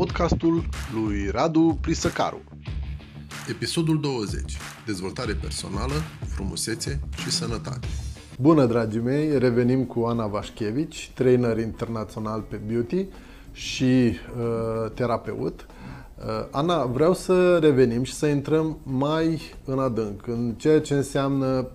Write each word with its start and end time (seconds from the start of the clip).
podcastul 0.00 0.62
lui 0.94 1.28
Radu 1.30 1.78
Prisăcaru. 1.80 2.40
Episodul 3.48 4.00
20. 4.00 4.56
Dezvoltare 4.86 5.32
personală, 5.32 5.92
frumusețe 6.26 7.00
și 7.22 7.30
sănătate. 7.30 7.86
Bună, 8.38 8.66
dragii 8.66 9.00
mei! 9.00 9.38
Revenim 9.38 9.84
cu 9.84 10.00
Ana 10.00 10.26
Vașchevici, 10.26 11.10
trainer 11.14 11.58
internațional 11.58 12.40
pe 12.40 12.60
beauty 12.66 13.06
și 13.52 13.84
uh, 13.84 14.90
terapeut. 14.94 15.66
Uh, 16.18 16.24
Ana, 16.50 16.84
vreau 16.84 17.14
să 17.14 17.58
revenim 17.58 18.02
și 18.02 18.14
să 18.14 18.26
intrăm 18.26 18.78
mai 18.82 19.40
în 19.64 19.78
adânc 19.78 20.26
în 20.26 20.54
ceea 20.56 20.80
ce 20.80 20.94
înseamnă 20.94 21.66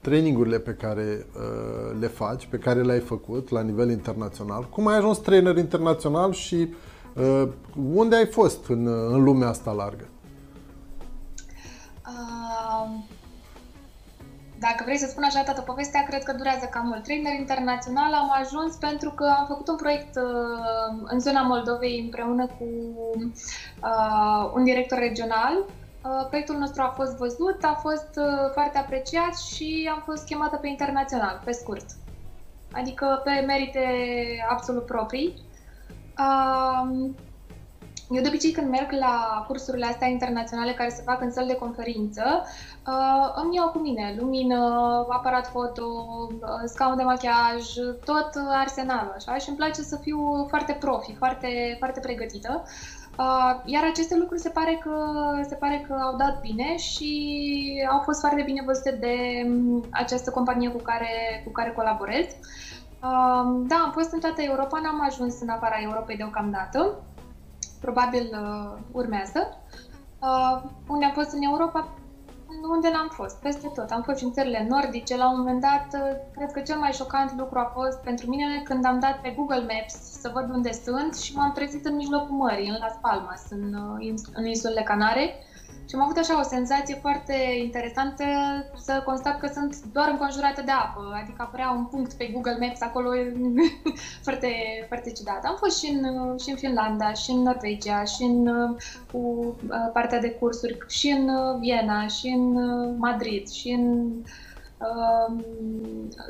trainingurile 0.00 0.58
pe 0.58 0.72
care 0.72 1.26
uh, 1.36 2.00
le 2.00 2.06
faci, 2.06 2.46
pe 2.46 2.56
care 2.56 2.82
le-ai 2.82 3.00
făcut 3.00 3.50
la 3.50 3.60
nivel 3.60 3.90
internațional. 3.90 4.68
Cum 4.70 4.86
ai 4.86 4.96
ajuns 4.96 5.18
trainer 5.18 5.56
internațional 5.56 6.32
și 6.32 6.54
uh, 6.54 6.68
unde 7.94 8.16
ai 8.16 8.26
fost 8.26 8.68
în, 8.68 8.86
în 8.86 9.22
lumea 9.22 9.48
asta 9.48 9.72
largă? 9.72 10.08
Uh, 12.06 12.88
dacă 14.58 14.82
vrei 14.84 14.96
să 14.96 15.06
spun 15.06 15.22
așa 15.22 15.42
toată 15.42 15.60
povestea, 15.60 16.02
cred 16.02 16.22
că 16.22 16.32
durează 16.32 16.68
cam 16.70 16.86
mult. 16.86 17.02
Trainer 17.02 17.32
internațional 17.38 18.12
am 18.12 18.30
ajuns 18.42 18.76
pentru 18.76 19.10
că 19.10 19.34
am 19.38 19.46
făcut 19.48 19.68
un 19.68 19.76
proiect 19.76 20.16
uh, 20.16 21.02
în 21.04 21.20
zona 21.20 21.42
Moldovei 21.42 22.00
împreună 22.04 22.46
cu 22.46 22.64
uh, 23.82 24.52
un 24.54 24.64
director 24.64 24.98
regional 24.98 25.64
Uh, 26.04 26.26
proiectul 26.28 26.56
nostru 26.56 26.82
a 26.82 26.92
fost 26.96 27.16
văzut, 27.16 27.58
a 27.62 27.78
fost 27.80 28.08
uh, 28.16 28.50
foarte 28.52 28.78
apreciat 28.78 29.38
și 29.38 29.90
am 29.92 30.02
fost 30.04 30.24
chemată 30.24 30.56
pe 30.56 30.68
internațional, 30.68 31.40
pe 31.44 31.52
scurt. 31.52 31.86
Adică 32.72 33.20
pe 33.24 33.44
merite 33.46 33.86
absolut 34.48 34.86
proprii. 34.86 35.34
Um, 36.18 37.14
eu 38.10 38.22
de 38.22 38.28
obicei 38.28 38.52
când 38.52 38.68
merg 38.68 38.92
la 38.92 39.44
cursurile 39.46 39.86
astea 39.86 40.08
internaționale 40.08 40.72
care 40.72 40.88
se 40.88 41.02
fac 41.02 41.20
în 41.20 41.32
săl 41.32 41.46
de 41.46 41.54
conferință, 41.54 42.42
uh, 42.86 43.42
îmi 43.42 43.54
iau 43.56 43.68
cu 43.68 43.78
mine 43.78 44.16
lumină, 44.18 44.58
aparat 45.08 45.46
foto, 45.46 45.84
scaun 46.64 46.96
de 46.96 47.02
machiaj, 47.02 47.64
tot 48.04 48.30
arsenalul 48.52 49.12
așa 49.16 49.36
și 49.36 49.48
îmi 49.48 49.56
place 49.56 49.82
să 49.82 49.96
fiu 49.96 50.46
foarte 50.48 50.72
profi, 50.80 51.14
foarte, 51.14 51.76
foarte 51.78 52.00
pregătită. 52.00 52.62
Uh, 53.18 53.60
iar 53.64 53.84
aceste 53.84 54.16
lucruri 54.16 54.40
se 54.40 54.48
pare, 54.48 54.80
că, 54.82 54.96
se 55.48 55.54
pare 55.54 55.84
că 55.88 55.94
au 56.02 56.16
dat 56.16 56.40
bine 56.40 56.76
și 56.76 57.86
au 57.90 58.00
fost 58.00 58.20
foarte 58.20 58.42
bine 58.42 58.62
văzute 58.66 58.90
de 59.00 59.16
um, 59.46 59.84
această 59.90 60.30
companie 60.30 60.68
cu 60.70 60.82
care, 60.82 61.42
cu 61.44 61.52
care 61.52 61.70
colaborez. 61.70 62.26
Uh, 63.04 63.44
da, 63.66 63.76
am 63.84 63.90
fost 63.92 64.12
în 64.12 64.20
toată 64.20 64.42
Europa, 64.42 64.80
n-am 64.80 65.00
ajuns 65.04 65.40
în 65.40 65.48
afara 65.48 65.76
Europei 65.82 66.16
deocamdată. 66.16 67.02
Probabil 67.80 68.30
uh, 68.32 68.78
urmează. 68.92 69.58
Unde 70.88 71.04
am 71.04 71.12
fost 71.12 71.32
în 71.32 71.42
Europa, 71.42 71.88
unde 72.70 72.90
n-am 72.92 73.08
fost, 73.08 73.36
peste 73.36 73.68
tot. 73.74 73.90
Am 73.90 74.02
fost 74.02 74.22
în 74.22 74.32
țările 74.32 74.66
nordice. 74.70 75.16
La 75.16 75.30
un 75.30 75.38
moment 75.38 75.60
dat, 75.60 75.86
cred 76.36 76.52
că 76.52 76.60
cel 76.60 76.78
mai 76.78 76.92
șocant 76.92 77.38
lucru 77.38 77.58
a 77.58 77.72
fost 77.74 77.98
pentru 77.98 78.28
mine 78.28 78.62
când 78.64 78.84
am 78.84 78.98
dat 78.98 79.20
pe 79.20 79.34
Google 79.36 79.60
Maps 79.60 79.94
să 80.20 80.30
văd 80.34 80.50
unde 80.50 80.72
sunt 80.72 81.14
și 81.16 81.36
m-am 81.36 81.52
trezit 81.52 81.84
în 81.84 81.94
mijlocul 81.96 82.36
mării, 82.36 82.68
în 82.68 82.76
Las 82.80 82.96
Palmas, 83.00 83.42
în, 83.50 83.76
în 84.34 84.46
insulele 84.46 84.82
Canare 84.82 85.34
și 85.88 85.94
am 85.94 86.02
avut 86.02 86.16
așa 86.16 86.38
o 86.38 86.42
senzație 86.42 86.94
foarte 86.94 87.34
interesantă 87.62 88.24
să 88.76 89.02
constat 89.04 89.38
că 89.38 89.50
sunt 89.52 89.82
doar 89.92 90.08
înconjurată 90.08 90.62
de 90.64 90.70
apă, 90.70 91.20
adică 91.22 91.42
apărea 91.42 91.70
un 91.70 91.84
punct 91.84 92.12
pe 92.12 92.30
Google 92.32 92.58
Maps 92.60 92.80
acolo 92.80 93.08
foarte, 94.26 94.48
foarte 94.88 95.10
ciudat. 95.10 95.44
Am 95.44 95.56
fost 95.58 95.78
și 95.78 95.90
în, 95.92 96.36
și 96.38 96.50
în 96.50 96.56
Finlanda, 96.56 97.12
și 97.12 97.30
în 97.30 97.42
Norvegia, 97.42 98.04
și 98.04 98.22
în 98.22 98.46
cu 99.12 99.18
uh, 99.18 99.90
partea 99.92 100.20
de 100.20 100.30
cursuri, 100.30 100.78
și 100.88 101.08
în 101.08 101.28
uh, 101.28 101.58
Viena, 101.60 102.06
și 102.06 102.28
în 102.28 102.56
uh, 102.56 102.94
Madrid, 102.96 103.48
și 103.50 103.68
în 103.68 104.12
uh, 104.78 105.44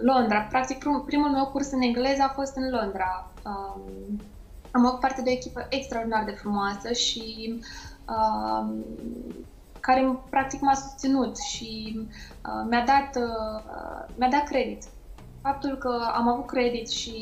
Londra. 0.03 0.41
Practic, 0.41 0.85
primul 1.07 1.31
meu 1.31 1.47
curs 1.47 1.71
în 1.71 1.81
engleză 1.81 2.23
a 2.23 2.33
fost 2.35 2.57
în 2.57 2.71
Londra. 2.71 3.31
Um, 3.47 3.81
am 4.71 4.87
avut 4.87 5.01
parte 5.01 5.23
de 5.23 5.31
o 5.31 5.33
echipă 5.33 5.67
extraordinar 5.71 6.25
de 6.25 6.31
frumoasă 6.31 6.93
și 6.93 7.55
uh, 8.09 8.75
care 9.87 10.19
practic 10.31 10.61
m-a 10.61 10.75
susținut 10.75 11.39
și 11.39 11.93
uh, 11.97 12.67
mi-a, 12.71 12.85
dat, 12.87 13.23
uh, 13.23 13.63
mi-a 14.17 14.29
dat 14.29 14.45
credit. 14.45 14.83
Faptul 15.43 15.77
că 15.77 16.13
am 16.15 16.29
avut 16.29 16.47
credit 16.47 16.91
și 16.91 17.19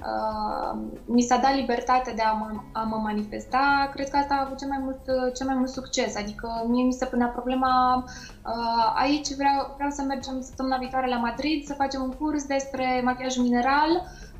uh, 0.00 0.78
mi 1.04 1.22
s-a 1.22 1.36
dat 1.36 1.54
libertatea 1.54 2.14
de 2.14 2.22
a 2.22 2.32
mă, 2.32 2.50
a 2.72 2.82
mă 2.82 2.96
manifesta, 2.96 3.90
cred 3.94 4.08
că 4.08 4.16
asta 4.16 4.34
a 4.34 4.44
avut 4.44 4.58
cel 4.58 4.68
mai 4.68 4.78
mult, 4.82 5.34
cel 5.34 5.46
mai 5.46 5.54
mult 5.54 5.68
succes. 5.68 6.16
Adică 6.16 6.66
mie 6.68 6.84
mi 6.84 6.92
se 6.92 7.06
punea 7.06 7.26
problema 7.26 8.04
uh, 8.46 8.92
aici 8.94 9.34
vreau, 9.34 9.72
vreau 9.74 9.90
să 9.90 10.02
mergem 10.02 10.40
săptămâna 10.40 10.76
viitoare 10.76 11.08
la 11.08 11.16
Madrid 11.16 11.64
să 11.64 11.74
facem 11.74 12.02
un 12.02 12.12
curs 12.12 12.44
despre 12.44 13.00
machiaj 13.04 13.36
mineral 13.36 13.90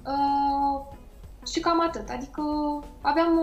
uh, 0.07 0.97
și 1.51 1.61
cam 1.61 1.81
atât. 1.81 2.09
Adică 2.09 2.43
aveam, 3.01 3.39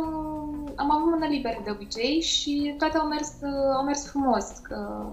am 0.75 0.91
avut 0.91 1.11
mână 1.11 1.25
liberă 1.25 1.61
de 1.63 1.71
obicei 1.71 2.21
și 2.21 2.75
toate 2.77 2.97
au 2.97 3.07
mers, 3.07 3.31
au 3.77 3.83
mers 3.83 4.07
frumos, 4.07 4.45
că 4.61 5.05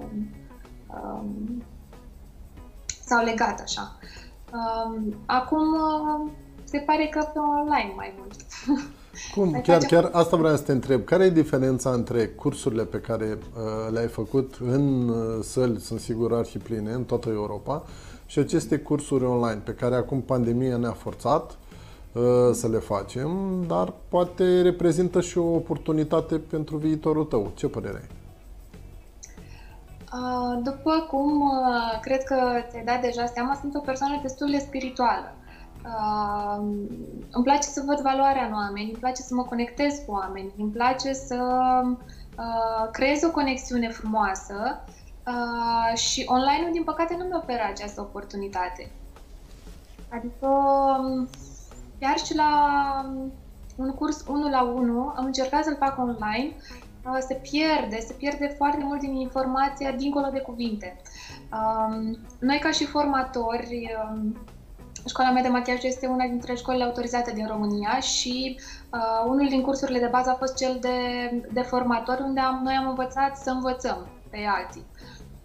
um, 0.86 1.62
s-au 3.04 3.24
legat 3.24 3.60
așa. 3.60 3.96
Um, 4.52 5.14
acum 5.26 5.66
se 6.64 6.78
pare 6.78 7.06
că 7.06 7.18
pe 7.32 7.38
online 7.38 7.92
mai 7.96 8.14
mult. 8.18 8.36
Cum? 9.34 9.60
Chiar, 9.60 9.82
chiar 9.82 10.10
asta 10.12 10.36
vreau 10.36 10.56
să 10.56 10.62
te 10.62 10.72
întreb. 10.72 11.04
Care 11.04 11.24
e 11.24 11.30
diferența 11.30 11.90
între 11.90 12.26
cursurile 12.26 12.84
pe 12.84 13.00
care 13.00 13.24
uh, 13.24 13.92
le-ai 13.92 14.06
făcut 14.06 14.54
în 14.60 15.08
uh, 15.08 15.42
săli, 15.42 15.80
sunt 15.80 16.00
sigur 16.00 16.34
arhipline, 16.34 16.92
în 16.92 17.04
toată 17.04 17.28
Europa, 17.28 17.84
și 18.26 18.38
aceste 18.38 18.78
cursuri 18.78 19.24
online 19.24 19.60
pe 19.64 19.72
care 19.72 19.94
acum 19.94 20.20
pandemia 20.20 20.76
ne-a 20.76 20.92
forțat 20.92 21.50
Uh, 21.50 21.61
să 22.52 22.68
le 22.70 22.78
facem, 22.78 23.62
dar 23.66 23.92
poate 24.08 24.62
reprezintă 24.62 25.20
și 25.20 25.38
o 25.38 25.54
oportunitate 25.54 26.38
pentru 26.38 26.76
viitorul 26.76 27.24
tău. 27.24 27.52
Ce 27.54 27.68
părere 27.68 27.96
ai? 27.96 28.20
Uh, 30.12 30.60
după 30.62 31.06
cum 31.10 31.40
uh, 31.40 32.00
cred 32.00 32.22
că 32.22 32.36
ți-ai 32.70 32.84
dat 32.84 33.00
deja 33.00 33.26
seama, 33.26 33.58
sunt 33.60 33.74
o 33.74 33.80
persoană 33.80 34.18
destul 34.22 34.50
de 34.50 34.58
spirituală. 34.58 35.34
Îmi 37.30 37.44
place 37.44 37.62
să 37.68 37.82
văd 37.86 38.00
valoarea 38.00 38.46
în 38.46 38.52
oameni, 38.52 38.90
îmi 38.90 38.98
place 39.00 39.22
să 39.22 39.34
mă 39.34 39.42
conectez 39.42 40.02
cu 40.06 40.12
oameni, 40.12 40.52
îmi 40.58 40.70
place 40.70 41.12
să 41.12 41.38
creez 42.92 43.22
o 43.22 43.30
conexiune 43.30 43.88
frumoasă 43.88 44.84
și 45.94 46.24
online-ul, 46.26 46.72
din 46.72 46.84
păcate, 46.84 47.16
nu 47.18 47.24
mi 47.24 47.40
oferă 47.42 47.62
această 47.70 48.00
oportunitate. 48.00 48.90
Adică 50.08 50.48
um, 51.00 51.28
Chiar 52.02 52.18
și 52.18 52.34
la 52.34 52.52
um, 53.04 53.32
un 53.76 53.90
curs 53.94 54.24
1 54.28 54.48
la 54.48 54.62
1 54.62 55.12
am 55.16 55.24
încercat 55.24 55.64
să-l 55.64 55.76
fac 55.76 55.98
online, 55.98 56.52
uh, 57.04 57.18
se 57.28 57.34
pierde, 57.34 58.00
se 58.00 58.12
pierde 58.12 58.54
foarte 58.56 58.84
mult 58.84 59.00
din 59.00 59.14
informația 59.14 59.92
dincolo 59.92 60.28
de 60.32 60.40
cuvinte. 60.40 61.00
Um, 61.52 62.18
noi 62.40 62.58
ca 62.58 62.70
și 62.70 62.84
formatori, 62.84 63.90
um, 64.10 64.36
Școala 65.08 65.30
mea 65.30 65.42
de 65.42 65.48
machiaj 65.48 65.82
este 65.82 66.06
una 66.06 66.26
dintre 66.26 66.54
școlile 66.54 66.84
autorizate 66.84 67.32
din 67.32 67.46
România 67.46 68.00
și 68.00 68.60
uh, 68.92 69.24
unul 69.26 69.48
din 69.48 69.62
cursurile 69.62 69.98
de 69.98 70.08
bază 70.10 70.30
a 70.30 70.34
fost 70.34 70.56
cel 70.56 70.78
de, 70.80 70.98
de 71.52 71.60
formator, 71.60 72.18
unde 72.24 72.40
am, 72.40 72.60
noi 72.62 72.74
am 72.74 72.88
învățat 72.88 73.36
să 73.36 73.50
învățăm 73.50 74.06
pe 74.30 74.38
alții. 74.56 74.84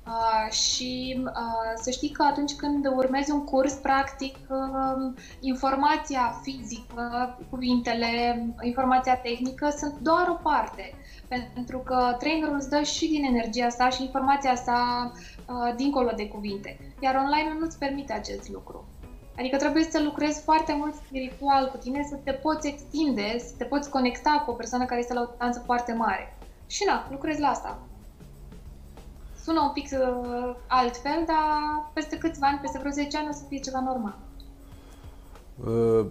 Uh, 0.07 0.51
și 0.51 1.19
uh, 1.25 1.81
să 1.81 1.91
știi 1.91 2.09
că 2.09 2.23
atunci 2.23 2.55
când 2.55 2.85
urmezi 2.95 3.31
un 3.31 3.43
curs, 3.43 3.73
practic, 3.73 4.35
uh, 4.49 5.13
informația 5.39 6.39
fizică, 6.43 7.37
cuvintele, 7.49 8.45
informația 8.61 9.17
tehnică 9.17 9.69
sunt 9.77 9.93
doar 9.99 10.27
o 10.29 10.49
parte. 10.49 10.93
Pentru 11.53 11.77
că 11.77 12.15
trainerul 12.19 12.55
îți 12.55 12.69
dă 12.69 12.81
și 12.81 13.07
din 13.07 13.23
energia 13.23 13.69
sa 13.69 13.89
și 13.89 14.03
informația 14.03 14.55
sa 14.55 15.11
uh, 15.13 15.75
dincolo 15.75 16.11
de 16.15 16.27
cuvinte. 16.27 16.79
Iar 16.99 17.15
online 17.15 17.57
nu-ți 17.59 17.77
permite 17.77 18.13
acest 18.13 18.49
lucru. 18.49 18.85
Adică 19.37 19.57
trebuie 19.57 19.83
să 19.83 20.01
lucrezi 20.03 20.43
foarte 20.43 20.73
mult 20.73 20.95
spiritual 20.95 21.69
cu 21.69 21.77
tine, 21.77 22.05
să 22.09 22.15
te 22.23 22.31
poți 22.31 22.67
extinde, 22.67 23.35
să 23.39 23.53
te 23.57 23.63
poți 23.63 23.89
conecta 23.89 24.43
cu 24.45 24.51
o 24.51 24.53
persoană 24.53 24.85
care 24.85 24.99
este 24.99 25.13
la 25.13 25.21
o 25.21 25.25
distanță 25.25 25.59
foarte 25.65 25.93
mare. 25.93 26.37
Și 26.67 26.83
na, 26.85 27.07
lucrezi 27.11 27.39
la 27.39 27.47
asta 27.47 27.79
sună 29.47 29.61
un 29.61 29.71
pic 29.73 29.89
uh, 29.91 30.55
altfel, 30.67 31.23
dar 31.25 31.91
peste 31.93 32.17
câțiva 32.17 32.47
ani, 32.47 32.59
peste 32.61 32.77
vreo 32.79 32.91
10 32.91 33.17
ani, 33.17 33.27
o 33.31 33.33
să 33.33 33.43
fie 33.47 33.59
ceva 33.59 33.79
normal. 33.85 34.17
Uh, 35.65 36.05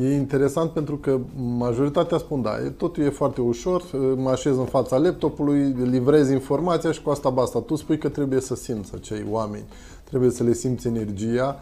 e 0.00 0.14
interesant 0.14 0.70
pentru 0.70 0.96
că 0.96 1.20
majoritatea 1.36 2.18
spun 2.18 2.42
da, 2.42 2.56
totul 2.76 3.02
e 3.02 3.08
foarte 3.08 3.40
ușor, 3.40 3.80
uh, 3.82 4.12
mă 4.16 4.30
așez 4.30 4.56
în 4.56 4.64
fața 4.64 4.96
laptopului, 4.96 5.72
livrez 5.72 6.30
informația 6.30 6.92
și 6.92 7.02
cu 7.02 7.10
asta 7.10 7.30
basta. 7.30 7.60
Tu 7.60 7.74
spui 7.74 7.98
că 7.98 8.08
trebuie 8.08 8.40
să 8.40 8.54
simți 8.54 8.94
acei 8.94 9.26
oameni, 9.30 9.64
trebuie 10.04 10.30
să 10.30 10.42
le 10.42 10.52
simți 10.52 10.86
energia 10.86 11.56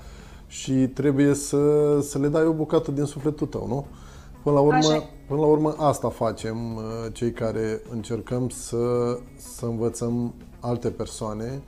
și 0.46 0.72
trebuie 0.72 1.34
să, 1.34 1.60
să 2.00 2.18
le 2.18 2.28
dai 2.28 2.44
o 2.44 2.52
bucată 2.52 2.90
din 2.90 3.04
sufletul 3.04 3.46
tău, 3.46 3.66
nu? 3.66 3.86
Până 4.42 4.54
la 4.54 4.60
urmă, 4.60 5.02
până 5.26 5.40
la 5.40 5.46
urmă 5.46 5.74
asta 5.78 6.08
facem 6.08 6.74
uh, 6.76 6.82
cei 7.12 7.32
care 7.32 7.82
încercăm 7.90 8.48
să, 8.48 8.76
să 9.36 9.66
învățăm 9.66 10.34
alte 10.62 10.88
persoane 10.88 11.62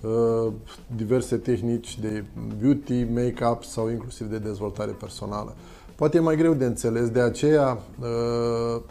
uh, 0.00 0.52
diverse 0.96 1.36
tehnici 1.36 1.98
de 2.00 2.24
beauty, 2.60 3.04
make-up 3.04 3.64
sau 3.64 3.90
inclusiv 3.90 4.26
de 4.26 4.38
dezvoltare 4.38 4.90
personală. 4.90 5.54
Poate 5.96 6.16
e 6.16 6.20
mai 6.20 6.36
greu 6.36 6.54
de 6.54 6.64
înțeles, 6.64 7.10
de 7.10 7.20
aceea 7.20 7.78
uh, 8.00 8.82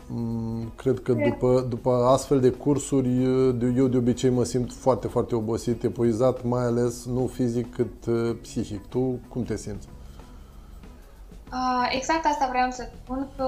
cred 0.75 0.99
că 0.99 1.13
după, 1.13 1.65
după 1.69 1.89
astfel 1.89 2.39
de 2.39 2.49
cursuri 2.49 3.23
eu 3.77 3.87
de 3.87 3.97
obicei 3.97 4.29
mă 4.29 4.43
simt 4.43 4.73
foarte, 4.73 5.07
foarte 5.07 5.35
obosit, 5.35 5.83
epuizat, 5.83 6.43
mai 6.43 6.65
ales 6.65 7.05
nu 7.05 7.27
fizic 7.33 7.75
cât 7.75 7.91
psihic. 8.41 8.85
Tu 8.85 9.19
cum 9.29 9.43
te 9.43 9.57
simți? 9.57 9.87
Exact 11.89 12.25
asta 12.25 12.47
vreau 12.47 12.71
să 12.71 12.89
spun, 13.03 13.27
că 13.35 13.43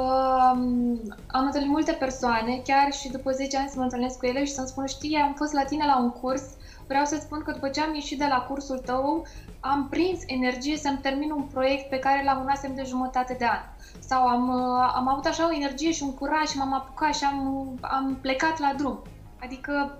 um, 0.53 1.01
am 1.27 1.45
întâlnit 1.45 1.69
multe 1.69 1.91
persoane, 1.91 2.61
chiar 2.63 2.91
și 2.91 3.11
după 3.11 3.31
10 3.31 3.57
ani 3.57 3.69
să 3.69 3.73
mă 3.77 3.83
întâlnesc 3.83 4.17
cu 4.17 4.25
ele 4.25 4.45
și 4.45 4.51
să-mi 4.51 4.67
spună, 4.67 4.85
știi, 4.85 5.15
am 5.15 5.33
fost 5.33 5.53
la 5.53 5.63
tine 5.63 5.85
la 5.85 5.99
un 5.99 6.11
curs, 6.11 6.43
vreau 6.87 7.05
să 7.05 7.17
spun 7.21 7.41
că 7.45 7.51
după 7.51 7.69
ce 7.69 7.81
am 7.81 7.93
ieșit 7.93 8.17
de 8.17 8.25
la 8.29 8.41
cursul 8.41 8.77
tău, 8.77 9.25
am 9.59 9.87
prins 9.89 10.19
energie 10.25 10.77
să-mi 10.77 10.97
termin 10.97 11.31
un 11.31 11.43
proiect 11.43 11.89
pe 11.89 11.99
care 11.99 12.23
l-am 12.23 12.41
unasem 12.41 12.75
de 12.75 12.83
jumătate 12.85 13.35
de 13.39 13.45
an. 13.45 13.61
Sau 13.99 14.27
am, 14.27 14.47
uh, 14.49 14.93
am 14.95 15.07
avut 15.07 15.25
așa 15.25 15.47
o 15.47 15.55
energie 15.55 15.91
și 15.91 16.03
un 16.03 16.13
curaj 16.13 16.47
și 16.47 16.57
m-am 16.57 16.73
apucat 16.73 17.15
și 17.15 17.23
am, 17.23 17.67
am 17.81 18.17
plecat 18.21 18.59
la 18.59 18.73
drum. 18.77 19.01
Adică 19.41 19.97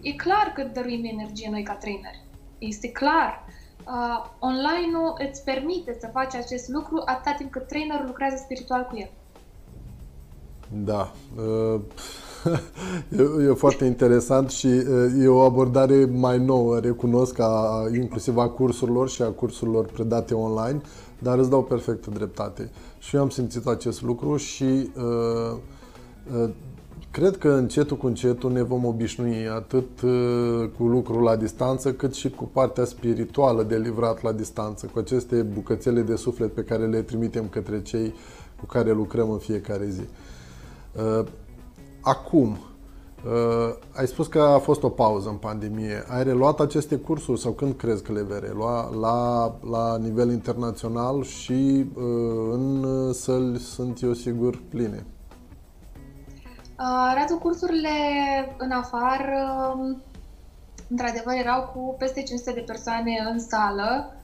e 0.00 0.12
clar 0.12 0.52
că 0.54 0.62
dăruim 0.62 1.04
energie 1.04 1.48
noi 1.50 1.62
ca 1.62 1.72
traineri. 1.72 2.24
Este 2.58 2.90
clar 2.90 3.44
uh, 3.86 4.30
online-ul 4.38 5.14
îți 5.30 5.44
permite 5.44 5.96
să 6.00 6.08
faci 6.12 6.34
acest 6.34 6.68
lucru 6.68 7.02
atâta 7.04 7.34
timp 7.36 7.50
cât 7.50 7.66
trainerul 7.66 8.06
lucrează 8.06 8.36
spiritual 8.36 8.86
cu 8.90 8.96
el. 8.96 9.10
Da. 10.84 11.12
Uh, 11.36 11.80
e, 13.18 13.48
e 13.48 13.52
foarte 13.52 13.84
interesant 13.84 14.50
și 14.50 14.66
uh, 14.66 15.22
e 15.22 15.28
o 15.28 15.40
abordare 15.40 16.04
mai 16.04 16.38
nouă, 16.38 16.78
recunosc, 16.78 17.38
a, 17.38 17.84
inclusiv 17.94 18.36
a 18.36 18.48
cursurilor 18.48 19.08
și 19.08 19.22
a 19.22 19.28
cursurilor 19.30 19.84
predate 19.84 20.34
online, 20.34 20.80
dar 21.18 21.38
îți 21.38 21.50
dau 21.50 21.62
perfectă 21.62 22.10
dreptate. 22.10 22.70
Și 22.98 23.16
eu 23.16 23.22
am 23.22 23.28
simțit 23.28 23.66
acest 23.66 24.02
lucru 24.02 24.36
și 24.36 24.90
uh, 24.96 25.56
uh, 26.42 26.50
Cred 27.12 27.36
că 27.36 27.48
încetul 27.48 27.96
cu 27.96 28.06
încetul 28.06 28.52
ne 28.52 28.62
vom 28.62 28.84
obișnui 28.84 29.48
atât 29.48 30.00
uh, 30.00 30.70
cu 30.78 30.84
lucrul 30.86 31.22
la 31.22 31.36
distanță, 31.36 31.92
cât 31.92 32.14
și 32.14 32.30
cu 32.30 32.44
partea 32.52 32.84
spirituală 32.84 33.62
de 33.62 33.76
livrat 33.76 34.22
la 34.22 34.32
distanță, 34.32 34.86
cu 34.86 34.98
aceste 34.98 35.42
bucățele 35.42 36.00
de 36.00 36.16
suflet 36.16 36.54
pe 36.54 36.62
care 36.62 36.86
le 36.86 37.02
trimitem 37.02 37.48
către 37.48 37.82
cei 37.82 38.14
cu 38.58 38.66
care 38.66 38.92
lucrăm 38.92 39.30
în 39.30 39.38
fiecare 39.38 39.86
zi. 39.88 40.00
Uh, 40.96 41.26
acum, 42.00 42.58
uh, 43.24 43.74
ai 43.92 44.06
spus 44.06 44.26
că 44.26 44.40
a 44.40 44.58
fost 44.58 44.82
o 44.82 44.88
pauză 44.88 45.28
în 45.28 45.36
pandemie. 45.36 46.04
Ai 46.08 46.24
reluat 46.24 46.60
aceste 46.60 46.96
cursuri 46.96 47.40
sau 47.40 47.52
când 47.52 47.74
crezi 47.76 48.02
că 48.02 48.12
le 48.12 48.22
vei 48.22 48.40
relua 48.40 48.94
la, 49.00 49.54
la 49.70 49.98
nivel 49.98 50.30
internațional 50.30 51.22
și 51.22 51.86
în 52.52 52.86
săli 53.12 53.58
sunt 53.58 54.02
eu 54.02 54.12
sigur 54.12 54.62
pline? 54.68 55.06
Uh, 56.80 57.12
Radu, 57.14 57.38
cursurile 57.38 57.90
în 58.56 58.70
afară, 58.70 59.74
um, 59.76 60.02
într-adevăr, 60.88 61.34
erau 61.34 61.62
cu 61.62 61.94
peste 61.98 62.22
500 62.22 62.52
de 62.52 62.60
persoane 62.60 63.26
în 63.32 63.40
sală. 63.40 64.14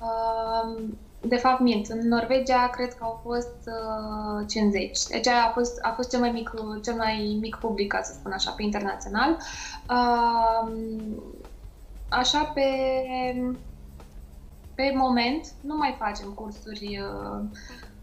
Um, 0.00 0.98
de 1.20 1.36
fapt, 1.36 1.60
mint. 1.60 1.88
În 1.88 2.08
Norvegia 2.08 2.68
cred 2.72 2.94
că 2.94 3.04
au 3.04 3.20
fost 3.22 3.68
50. 4.46 4.98
Uh, 4.98 5.04
deci 5.10 5.26
a 5.26 5.50
fost, 5.54 5.78
a 5.82 5.90
fost 5.90 6.10
cel 6.10 6.20
mai 6.20 6.30
mic, 6.30 6.50
cel 6.82 6.94
mai 6.94 7.38
mic 7.40 7.56
public, 7.56 7.92
ca 7.92 8.02
să 8.02 8.12
spun 8.12 8.32
așa, 8.32 8.50
pe 8.50 8.62
internațional. 8.62 9.36
Um, 9.90 10.72
așa, 12.08 12.44
pe, 12.44 12.68
pe 14.74 14.92
moment, 14.94 15.46
nu 15.60 15.76
mai 15.76 15.96
facem 15.98 16.28
cursuri 16.28 17.02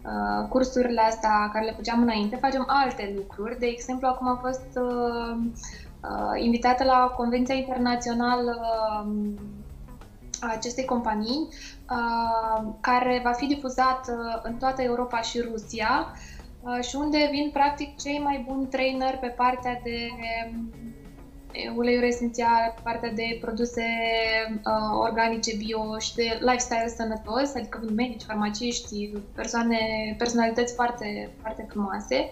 uh, 0.05 0.31
Uh, 0.41 0.47
cursurile 0.49 1.01
astea 1.01 1.49
care 1.53 1.65
le 1.65 1.71
făceam 1.71 2.01
înainte, 2.01 2.35
facem 2.35 2.63
alte 2.67 3.13
lucruri. 3.15 3.59
De 3.59 3.65
exemplu, 3.65 4.07
acum 4.07 4.27
am 4.27 4.37
fost 4.37 4.67
uh, 4.75 5.35
uh, 6.03 6.43
invitată 6.43 6.83
la 6.83 7.13
Convenția 7.15 7.55
Internațională 7.55 8.57
uh, 8.61 9.31
a 10.39 10.51
acestei 10.51 10.85
companii, 10.85 11.47
uh, 11.89 12.67
care 12.79 13.21
va 13.23 13.31
fi 13.31 13.45
difuzată 13.45 14.41
în 14.43 14.53
toată 14.55 14.81
Europa 14.81 15.21
și 15.21 15.39
Rusia 15.39 16.05
uh, 16.61 16.83
și 16.83 16.95
unde 16.95 17.29
vin 17.31 17.49
practic 17.53 17.97
cei 17.97 18.19
mai 18.23 18.45
buni 18.47 18.67
trainer 18.67 19.17
pe 19.17 19.27
partea 19.27 19.79
de 19.83 20.09
uleiuri 21.75 22.07
esențiale, 22.07 22.75
partea 22.83 23.11
de 23.11 23.37
produse 23.41 23.83
uh, 24.53 24.97
organice 24.99 25.55
bio 25.55 25.99
și 25.99 26.15
de 26.15 26.39
lifestyle 26.39 26.93
sănătos, 26.95 27.55
adică 27.55 27.81
medici, 27.95 28.23
farmaciști, 28.23 29.11
persoane, 29.35 29.79
personalități 30.17 30.73
foarte, 30.73 31.29
foarte 31.41 31.65
frumoase. 31.69 32.31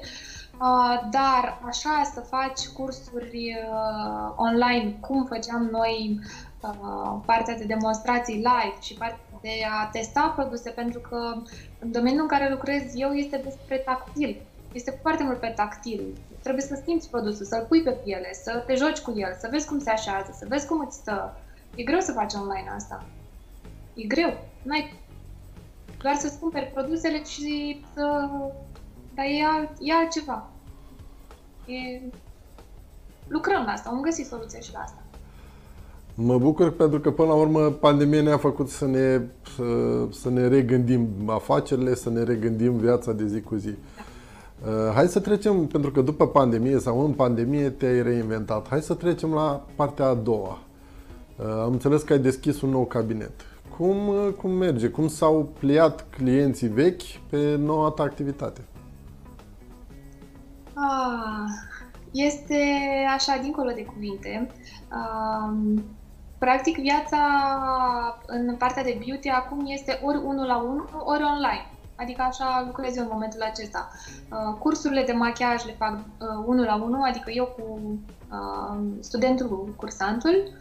Uh, 0.60 1.08
dar 1.12 1.60
așa 1.66 2.12
să 2.14 2.20
faci 2.20 2.68
cursuri 2.68 3.58
uh, 3.72 4.34
online, 4.36 4.96
cum 5.00 5.26
făceam 5.26 5.70
noi 5.72 6.20
uh, 6.62 7.20
partea 7.26 7.58
de 7.58 7.64
demonstrații 7.64 8.36
live 8.36 8.76
și 8.82 8.94
partea 8.94 9.20
de 9.42 9.50
a 9.82 9.90
testa 9.92 10.34
produse, 10.36 10.70
pentru 10.70 11.00
că 11.00 11.42
în 11.80 11.92
domeniul 11.92 12.22
în 12.22 12.28
care 12.28 12.50
lucrez 12.50 12.82
eu 12.96 13.12
este 13.12 13.42
despre 13.44 13.78
tactil. 13.78 14.42
Este 14.74 15.00
foarte 15.02 15.24
mult 15.24 15.40
pe 15.40 15.54
tactil 15.56 16.02
trebuie 16.42 16.64
să 16.64 16.82
simți 16.86 17.10
produsul, 17.10 17.46
să-l 17.46 17.66
pui 17.68 17.84
pe 17.84 17.92
piele, 17.92 18.30
să 18.44 18.64
te 18.66 18.76
joci 18.76 19.00
cu 19.00 19.14
el, 19.16 19.38
să 19.40 19.48
vezi 19.52 19.68
cum 19.68 19.80
se 19.80 19.90
așează, 19.90 20.36
să 20.38 20.46
vezi 20.50 20.68
cum 20.68 20.80
îți 20.86 20.96
stă. 20.96 21.38
E 21.76 21.84
greu 21.84 22.00
să 22.00 22.12
faci 22.12 22.34
online 22.34 22.70
asta. 22.76 23.06
E 23.94 24.04
greu. 24.04 24.38
N-ai 24.62 25.00
doar 26.02 26.16
să-ți 26.16 26.40
cumperi 26.40 26.72
produsele 26.74 27.24
și 27.24 27.82
să... 27.94 28.30
Dar 29.16 29.26
e, 29.26 29.44
alt, 29.56 29.70
e 29.80 29.94
altceva. 29.94 30.50
E... 31.66 32.02
Lucrăm 33.28 33.64
la 33.66 33.72
asta, 33.72 33.90
am 33.90 34.02
găsit 34.02 34.26
soluția 34.26 34.60
și 34.60 34.74
la 34.74 34.80
asta. 34.80 35.04
Mă 36.14 36.38
bucur 36.38 36.72
pentru 36.72 37.00
că, 37.00 37.12
până 37.12 37.28
la 37.28 37.34
urmă, 37.34 37.70
pandemia 37.70 38.22
ne-a 38.22 38.38
făcut 38.38 38.70
să 38.70 38.86
ne, 38.86 39.22
să, 39.56 39.64
să 40.12 40.30
ne 40.30 40.48
regândim 40.48 41.08
afacerile, 41.26 41.96
să 41.96 42.10
ne 42.10 42.24
regândim 42.24 42.78
viața 42.78 43.12
de 43.12 43.28
zi 43.28 43.42
cu 43.42 43.56
zi. 43.56 43.70
Da. 43.70 44.04
Uh, 44.66 44.92
hai 44.94 45.08
să 45.08 45.20
trecem, 45.20 45.68
pentru 45.68 45.92
că 45.92 46.02
după 46.02 46.28
pandemie 46.28 46.80
sau 46.80 47.06
în 47.06 47.14
pandemie 47.14 47.70
te-ai 47.70 48.02
reinventat. 48.02 48.68
Hai 48.68 48.82
să 48.82 48.94
trecem 48.94 49.34
la 49.34 49.66
partea 49.76 50.06
a 50.06 50.14
doua. 50.14 50.60
Uh, 51.36 51.46
am 51.46 51.72
înțeles 51.72 52.02
că 52.02 52.14
ai 52.14 52.20
deschis 52.20 52.62
un 52.62 52.70
nou 52.70 52.86
cabinet. 52.86 53.32
Cum, 53.78 54.08
uh, 54.08 54.34
cum 54.42 54.52
merge? 54.52 54.90
Cum 54.90 55.08
s-au 55.08 55.50
pliat 55.60 56.06
clienții 56.10 56.68
vechi 56.68 57.02
pe 57.30 57.56
noua 57.56 57.90
ta 57.90 58.04
activitate? 58.04 58.62
Ah, 60.74 61.50
este 62.12 62.64
așa, 63.16 63.40
dincolo 63.42 63.72
de 63.76 63.86
cuvinte. 63.86 64.52
Um, 64.92 65.84
practic, 66.38 66.78
viața 66.78 67.18
în 68.26 68.56
partea 68.56 68.84
de 68.84 69.02
beauty 69.06 69.30
acum 69.30 69.66
este 69.68 70.00
ori 70.04 70.22
unul 70.24 70.46
la 70.46 70.58
unul, 70.58 70.90
ori 71.06 71.24
online. 71.24 71.69
Adică 72.00 72.22
așa 72.22 72.64
lucrez 72.66 72.98
eu 72.98 73.04
în 73.04 73.10
momentul 73.12 73.42
acesta. 73.42 73.90
Uh, 74.32 74.58
cursurile 74.60 75.04
de 75.04 75.12
machiaj 75.12 75.66
le 75.66 75.76
fac 75.78 75.94
uh, 75.94 76.28
unul 76.46 76.66
la 76.66 76.76
unul, 76.76 77.04
adică 77.08 77.32
eu 77.32 77.46
cu 77.46 77.80
uh, 78.32 78.80
studentul, 79.00 79.74
cursantul, 79.78 80.52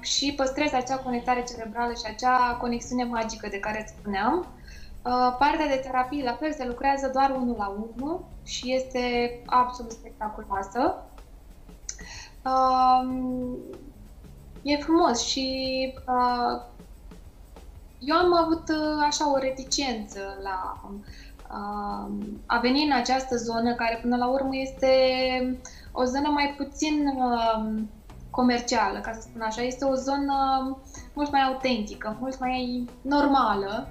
și 0.00 0.32
păstrez 0.36 0.72
acea 0.72 0.96
conectare 0.96 1.44
cerebrală 1.48 1.92
și 1.92 2.02
acea 2.06 2.56
conexiune 2.60 3.04
magică 3.04 3.48
de 3.48 3.58
care 3.58 3.80
îți 3.80 3.94
spuneam. 3.98 4.46
Partea 5.38 5.66
de 5.68 5.80
terapie, 5.82 6.24
la 6.24 6.32
fel, 6.32 6.52
se 6.52 6.66
lucrează 6.66 7.10
doar 7.12 7.30
unul 7.30 7.54
la 7.58 7.68
unul 7.68 8.24
și 8.44 8.74
este 8.74 9.02
absolut 9.46 9.92
spectaculoasă. 9.92 11.02
E 14.62 14.76
frumos 14.76 15.24
și 15.24 15.94
eu 18.04 18.16
am 18.16 18.34
avut 18.34 18.68
uh, 18.68 19.04
așa 19.06 19.32
o 19.32 19.38
reticență 19.38 20.38
la 20.42 20.80
uh, 20.90 22.12
a 22.46 22.58
veni 22.58 22.84
în 22.84 22.92
această 22.92 23.36
zonă 23.36 23.74
care 23.74 23.98
până 24.02 24.16
la 24.16 24.28
urmă 24.28 24.50
este 24.52 24.88
o 25.92 26.04
zonă 26.04 26.28
mai 26.28 26.54
puțin 26.56 27.06
uh, 27.06 27.82
comercială, 28.30 28.98
ca 28.98 29.12
să 29.12 29.20
spun 29.20 29.40
așa. 29.40 29.62
Este 29.62 29.84
o 29.84 29.94
zonă 29.94 30.36
mult 31.14 31.30
mai 31.30 31.40
autentică, 31.40 32.16
mult 32.20 32.40
mai 32.40 32.88
normală. 33.02 33.88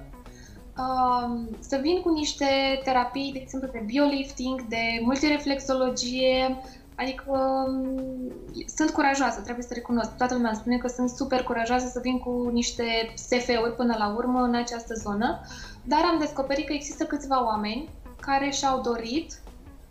Să 1.58 1.78
vin 1.82 2.00
cu 2.00 2.08
niște 2.12 2.80
terapii, 2.84 3.32
de 3.32 3.38
exemplu, 3.38 3.68
de 3.72 3.82
biolifting, 3.86 4.66
de 4.68 5.00
multireflexologie, 5.02 6.56
Adică 7.02 7.24
um, 7.26 8.32
sunt 8.76 8.90
curajoasă, 8.90 9.40
trebuie 9.40 9.64
să 9.64 9.74
recunosc. 9.74 10.16
Toată 10.16 10.34
lumea 10.34 10.50
îmi 10.50 10.58
spune 10.58 10.76
că 10.76 10.88
sunt 10.88 11.08
super 11.10 11.42
curajoasă 11.42 11.86
să 11.86 12.00
vin 12.02 12.18
cu 12.18 12.48
niște 12.52 12.84
SF-uri 13.14 13.76
până 13.76 13.94
la 13.98 14.14
urmă 14.16 14.40
în 14.40 14.54
această 14.54 14.94
zonă, 14.94 15.40
dar 15.84 16.00
am 16.12 16.18
descoperit 16.18 16.66
că 16.66 16.72
există 16.72 17.04
câțiva 17.04 17.44
oameni 17.44 17.88
care 18.20 18.50
și-au 18.50 18.80
dorit 18.80 19.42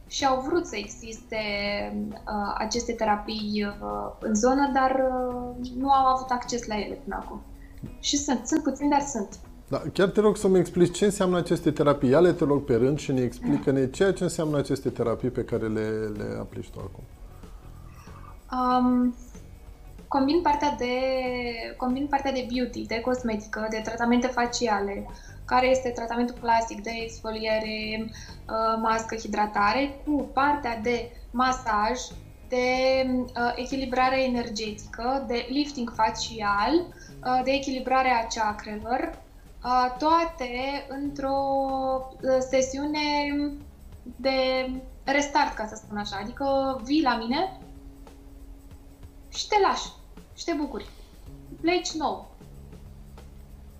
și 0.07 0.25
au 0.25 0.41
vrut 0.41 0.65
să 0.65 0.75
existe 0.75 1.37
uh, 2.05 2.53
aceste 2.57 2.93
terapii 2.93 3.75
uh, 3.81 4.11
în 4.19 4.35
zonă, 4.35 4.71
dar 4.73 4.91
uh, 4.91 5.69
nu 5.77 5.89
au 5.89 6.05
avut 6.05 6.29
acces 6.29 6.65
la 6.65 6.75
ele 6.79 6.93
până 6.93 7.19
acum. 7.21 7.41
Și 7.99 8.17
sunt, 8.17 8.47
sunt 8.47 8.63
puțini, 8.63 8.89
dar 8.89 9.01
sunt. 9.01 9.39
Da, 9.71 9.81
chiar 9.93 10.09
te 10.09 10.19
rog 10.19 10.37
să 10.37 10.47
mi 10.47 10.57
explici 10.57 10.97
ce 10.97 11.05
înseamnă 11.05 11.37
aceste 11.37 11.71
terapii. 11.71 12.09
Ia-le 12.09 12.31
te 12.31 12.43
rog 12.43 12.63
pe 12.63 12.75
rând 12.75 12.99
și 12.99 13.11
ne 13.11 13.21
explică-ne 13.21 13.89
ceea 13.97 14.13
ce 14.13 14.23
înseamnă 14.23 14.57
aceste 14.57 14.89
terapii 14.89 15.29
pe 15.29 15.43
care 15.43 15.67
le, 15.67 15.87
le 16.17 16.37
aplici 16.39 16.69
tu 16.69 16.79
acum. 16.79 17.03
Um, 18.59 19.15
combin 20.07 20.41
partea 20.41 20.75
de 20.77 20.93
combin 21.77 22.07
partea 22.07 22.31
de 22.31 22.47
beauty, 22.53 22.85
de 22.85 22.99
cosmetică, 22.99 23.67
de 23.69 23.81
tratamente 23.83 24.27
faciale, 24.27 25.07
care 25.45 25.69
este 25.69 25.89
tratamentul 25.89 26.35
clasic 26.41 26.83
de 26.83 26.91
exfoliere, 27.03 28.05
uh, 28.05 28.79
mască, 28.81 29.15
hidratare, 29.15 29.99
cu 30.05 30.29
partea 30.33 30.79
de 30.83 31.11
masaj, 31.31 31.99
de 32.47 32.65
uh, 33.07 33.53
echilibrare 33.55 34.23
energetică, 34.23 35.25
de 35.27 35.45
lifting 35.49 35.93
facial, 35.95 36.73
uh, 37.25 37.41
de 37.43 37.51
echilibrare 37.51 38.09
a 38.09 38.27
chakrelor, 38.27 39.19
toate 39.97 40.85
într-o 40.87 41.37
sesiune 42.49 42.99
de 44.15 44.69
restart, 45.03 45.53
ca 45.53 45.65
să 45.65 45.75
spun 45.75 45.97
așa. 45.97 46.17
Adică 46.21 46.79
vii 46.83 47.01
la 47.01 47.17
mine 47.17 47.59
și 49.29 49.47
te 49.47 49.55
lași 49.67 49.87
și 50.35 50.45
te 50.45 50.53
bucuri. 50.53 50.89
Pleci 51.61 51.91
nou. 51.91 52.29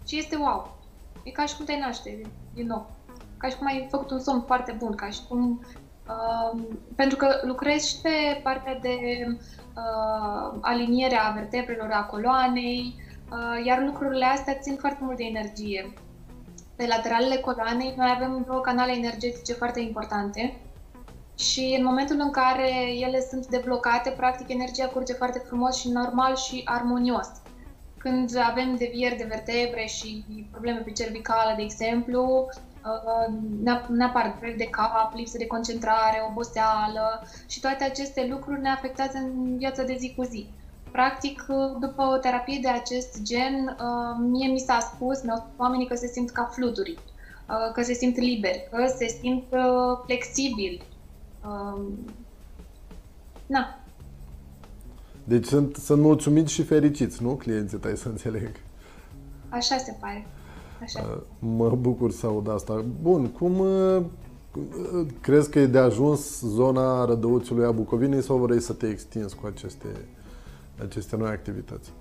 Și 0.08 0.18
este 0.18 0.36
wow. 0.36 0.78
E 1.24 1.32
ca 1.32 1.46
și 1.46 1.56
cum 1.56 1.66
te 1.66 1.78
naște 1.78 2.22
din 2.54 2.66
nou. 2.66 2.90
Ca 3.38 3.50
și 3.50 3.56
cum 3.56 3.68
ai 3.68 3.88
făcut 3.90 4.12
un 4.12 4.20
somn 4.20 4.42
foarte 4.42 4.72
bun, 4.72 4.96
ca 4.96 5.10
și 5.10 5.20
cum... 5.30 5.66
Uh, 6.08 6.62
pentru 6.96 7.18
că 7.18 7.42
lucrezi 7.44 7.90
și 7.90 8.02
pe 8.02 8.40
partea 8.44 8.80
de 8.80 8.98
uh, 9.28 10.58
aliniere 10.62 11.16
a 11.16 11.32
vertebrelor, 11.32 11.90
a 11.92 12.04
coloanei, 12.04 12.96
uh, 12.98 13.11
iar 13.66 13.84
lucrurile 13.86 14.26
astea 14.26 14.58
țin 14.62 14.76
foarte 14.76 15.00
mult 15.02 15.18
de 15.18 15.24
energie. 15.24 15.94
Pe 16.76 16.88
lateralele 16.88 17.36
coloanei 17.36 17.94
noi 17.98 18.14
avem 18.16 18.44
două 18.48 18.60
canale 18.60 18.92
energetice 18.92 19.54
foarte 19.54 19.80
importante 19.80 20.62
și 21.38 21.76
în 21.78 21.86
momentul 21.86 22.20
în 22.20 22.32
care 22.32 22.70
ele 23.00 23.20
sunt 23.30 23.48
deblocate, 23.48 24.10
practic 24.10 24.50
energia 24.50 24.88
curge 24.88 25.14
foarte 25.14 25.42
frumos 25.46 25.80
și 25.80 25.90
normal 25.90 26.36
și 26.36 26.62
armonios. 26.66 27.28
Când 27.98 28.38
avem 28.38 28.76
devieri 28.76 29.18
de 29.18 29.26
vertebre 29.30 29.86
și 29.86 30.26
probleme 30.52 30.80
pe 30.80 30.92
cervicală, 30.92 31.54
de 31.56 31.62
exemplu, 31.62 32.50
uh, 32.86 33.34
ne 33.90 34.04
apar 34.04 34.36
dureri 34.40 34.58
de 34.58 34.70
cap, 34.70 35.12
lipsă 35.16 35.38
de 35.38 35.48
concentrare, 35.48 36.26
oboseală 36.30 37.28
și 37.48 37.60
toate 37.60 37.84
aceste 37.84 38.28
lucruri 38.30 38.62
ne 38.62 38.70
afectează 38.70 39.18
în 39.18 39.58
viața 39.58 39.84
de 39.84 39.96
zi 40.00 40.14
cu 40.16 40.24
zi. 40.24 40.50
Practic, 40.92 41.46
după 41.80 42.04
o 42.14 42.18
terapie 42.18 42.60
de 42.62 42.68
acest 42.68 43.22
gen, 43.22 43.78
uh, 43.80 44.26
mie 44.30 44.52
mi 44.52 44.60
s-a 44.60 44.80
spus, 44.80 45.24
mi-au 45.24 45.38
spus 45.38 45.52
oamenii 45.58 45.88
că 45.88 45.96
se 45.96 46.08
simt 46.08 46.30
ca 46.30 46.50
fluturi, 46.54 46.98
uh, 47.50 47.74
că 47.74 47.82
se 47.84 47.94
simt 47.94 48.18
liberi, 48.18 48.68
că 48.72 48.94
se 48.98 49.08
simt 49.08 49.44
flexibili. 50.06 50.82
Na, 53.46 53.82
deci 55.24 55.46
sunt, 55.46 55.76
sunt 55.76 56.02
mulțumiți 56.02 56.54
și 56.54 56.64
fericiți, 56.64 57.24
nu? 57.24 57.30
Clienții 57.30 57.78
tăi, 57.78 57.98
să 57.98 58.08
înțeleg. 58.08 58.50
Așa 59.50 59.78
se 59.78 59.96
pare. 60.00 60.28
Așa. 60.82 61.02
Uh, 61.02 61.22
mă 61.40 61.70
bucur 61.70 62.12
să 62.12 62.26
aud 62.26 62.50
asta. 62.50 62.86
Bun, 63.02 63.28
cum 63.28 63.60
uh, 63.60 64.02
crezi 65.22 65.50
că 65.50 65.60
e 65.60 65.66
de 65.66 65.78
ajuns 65.78 66.40
zona 66.40 67.06
Rădăuțului 67.06 67.66
a 67.66 67.72
Bucovinei 67.72 68.22
sau 68.22 68.38
vrei 68.38 68.62
să 68.62 68.74
te 68.74 68.88
extinzi 68.88 69.36
cu 69.36 69.46
aceste, 69.46 69.88
aceste 70.82 71.16
noi 71.16 71.30
activități? 71.30 71.92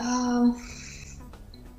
Uh, 0.00 0.54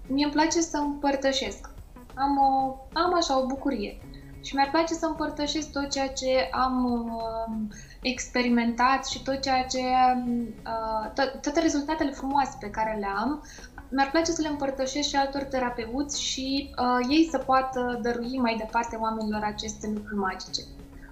mie 0.07 0.23
îmi 0.23 0.33
place 0.33 0.61
să 0.61 0.77
împărtășesc. 0.77 1.69
Am, 2.15 2.37
o, 2.37 2.75
am 2.93 3.13
așa 3.15 3.41
o 3.41 3.45
bucurie. 3.45 3.97
Și 4.41 4.55
mi-ar 4.55 4.69
place 4.69 4.93
să 4.93 5.05
împărtășesc 5.05 5.71
tot 5.71 5.89
ceea 5.89 6.07
ce 6.07 6.49
am 6.51 7.05
uh, 7.15 7.75
experimentat 8.01 9.07
și 9.07 9.23
tot 9.23 9.41
ceea 9.41 9.63
ce, 9.63 9.79
uh, 9.79 11.11
to- 11.11 11.39
toate 11.41 11.59
rezultatele 11.59 12.11
frumoase 12.11 12.57
pe 12.59 12.69
care 12.69 12.97
le 12.99 13.07
am, 13.17 13.43
mi-ar 13.89 14.09
place 14.09 14.31
să 14.31 14.41
le 14.41 14.47
împărtășesc 14.47 15.07
și 15.07 15.15
altor 15.15 15.41
terapeuți 15.41 16.21
și 16.21 16.73
uh, 16.77 17.07
ei 17.09 17.27
să 17.31 17.37
poată 17.37 17.99
dărui 18.01 18.37
mai 18.37 18.55
departe 18.57 18.95
oamenilor 18.95 19.41
aceste 19.43 19.87
lucruri 19.93 20.19
magice. 20.19 20.61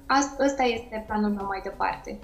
Asta 0.06 0.64
este 0.64 1.04
planul 1.08 1.30
meu 1.30 1.46
mai 1.46 1.62
departe. 1.64 2.20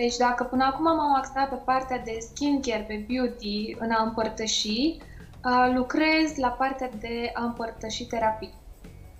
Deci 0.00 0.16
dacă 0.16 0.44
până 0.44 0.64
acum 0.64 0.84
m-am 0.84 1.14
axat 1.14 1.48
pe 1.48 1.54
partea 1.64 1.98
de 1.98 2.18
skincare, 2.20 2.84
pe 2.88 3.06
beauty, 3.08 3.76
în 3.78 3.90
a 3.90 4.02
împărtăși, 4.02 4.96
uh, 5.44 5.72
lucrez 5.74 6.36
la 6.36 6.48
partea 6.48 6.90
de 7.00 7.30
a 7.34 7.44
împărtăși 7.44 8.06
terapii. 8.06 8.54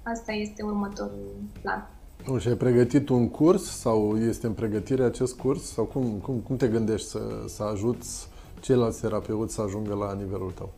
Asta 0.03 0.33
este 0.33 0.63
următorul 0.63 1.35
plan. 1.63 1.89
Nu, 2.27 2.39
și 2.39 2.49
ai 2.49 2.55
pregătit 2.55 3.09
un 3.09 3.29
curs 3.29 3.81
sau 3.81 4.19
este 4.19 4.47
în 4.47 4.53
pregătire 4.53 5.05
acest 5.05 5.37
curs? 5.37 5.73
Sau 5.73 5.85
cum, 5.85 6.05
cum, 6.23 6.39
cum 6.39 6.57
te 6.57 6.69
gândești 6.69 7.09
să, 7.09 7.21
să 7.47 7.63
ajuți 7.63 8.29
ceilalți 8.61 9.01
terapeuți 9.01 9.55
să 9.55 9.63
ajungă 9.63 9.95
la 9.95 10.13
nivelul 10.13 10.51
tău? 10.51 10.73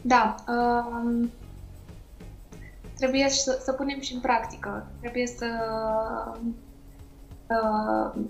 Da. 0.00 0.34
Um, 0.48 1.30
trebuie 2.96 3.28
să, 3.28 3.60
să 3.64 3.72
punem 3.72 4.00
și 4.00 4.14
în 4.14 4.20
practică. 4.20 4.86
Trebuie 5.00 5.26
să, 5.26 5.46
uh, 6.32 6.40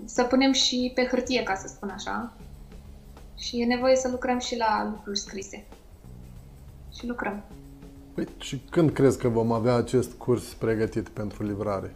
să 0.05 0.23
punem 0.23 0.51
și 0.51 0.91
pe 0.95 1.05
hârtie, 1.05 1.43
ca 1.43 1.55
să 1.55 1.67
spun 1.67 1.89
așa. 1.89 2.33
Și 3.37 3.61
e 3.61 3.65
nevoie 3.65 3.95
să 3.95 4.09
lucrăm 4.09 4.39
și 4.39 4.57
la 4.57 4.87
lucruri 4.91 5.17
scrise. 5.17 5.65
Și 6.97 7.07
lucrăm. 7.07 7.43
Păi, 8.13 8.27
și 8.37 8.61
când 8.69 8.91
crezi 8.91 9.19
că 9.19 9.27
vom 9.27 9.51
avea 9.51 9.75
acest 9.75 10.13
curs 10.13 10.53
pregătit 10.53 11.09
pentru 11.09 11.43
livrare? 11.43 11.95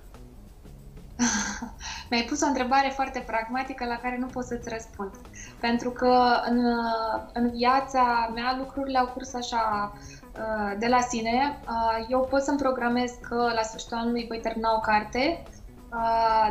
Mi-ai 2.10 2.24
pus 2.30 2.42
o 2.42 2.46
întrebare 2.46 2.92
foarte 2.96 3.24
pragmatică 3.28 3.86
la 3.86 3.96
care 3.96 4.18
nu 4.18 4.26
pot 4.26 4.44
să-ți 4.44 4.70
răspund. 4.70 5.12
Pentru 5.60 5.90
că 5.90 6.42
în, 6.50 6.60
în 7.34 7.50
viața 7.50 8.32
mea 8.34 8.56
lucrurile 8.58 8.98
au 8.98 9.08
curs 9.08 9.34
așa 9.34 9.94
uh, 9.94 10.76
de 10.80 10.88
la 10.88 11.00
sine. 11.00 11.60
Uh, 11.68 12.06
eu 12.10 12.28
pot 12.30 12.42
să-mi 12.42 12.58
programez 12.58 13.12
că 13.22 13.52
la 13.56 13.62
sfârșitul 13.62 13.98
anului 13.98 14.26
voi 14.28 14.40
termina 14.40 14.76
o 14.76 14.80
carte, 14.80 15.44
uh, 15.44 15.61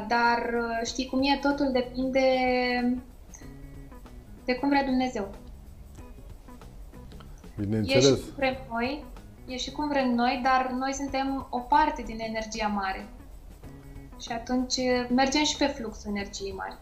dar 0.08 0.54
știi 0.84 1.06
cum 1.06 1.22
e, 1.22 1.38
totul 1.42 1.72
depinde 1.72 2.20
de 4.44 4.54
cum 4.54 4.68
vrea 4.68 4.84
Dumnezeu. 4.84 5.30
Bineînțeles. 7.58 8.04
E 8.04 8.08
și 8.08 8.22
vrem 8.36 8.56
noi, 8.70 9.04
e 9.46 9.56
și 9.56 9.70
cum 9.70 9.88
vrem 9.88 10.14
noi, 10.14 10.40
dar 10.42 10.70
noi 10.78 10.92
suntem 10.92 11.46
o 11.50 11.58
parte 11.58 12.02
din 12.02 12.18
energia 12.20 12.66
mare. 12.66 13.08
Și 14.20 14.32
atunci 14.32 14.76
mergem 15.14 15.44
și 15.44 15.56
pe 15.56 15.66
fluxul 15.66 16.10
energiei 16.10 16.52
mari. 16.52 16.78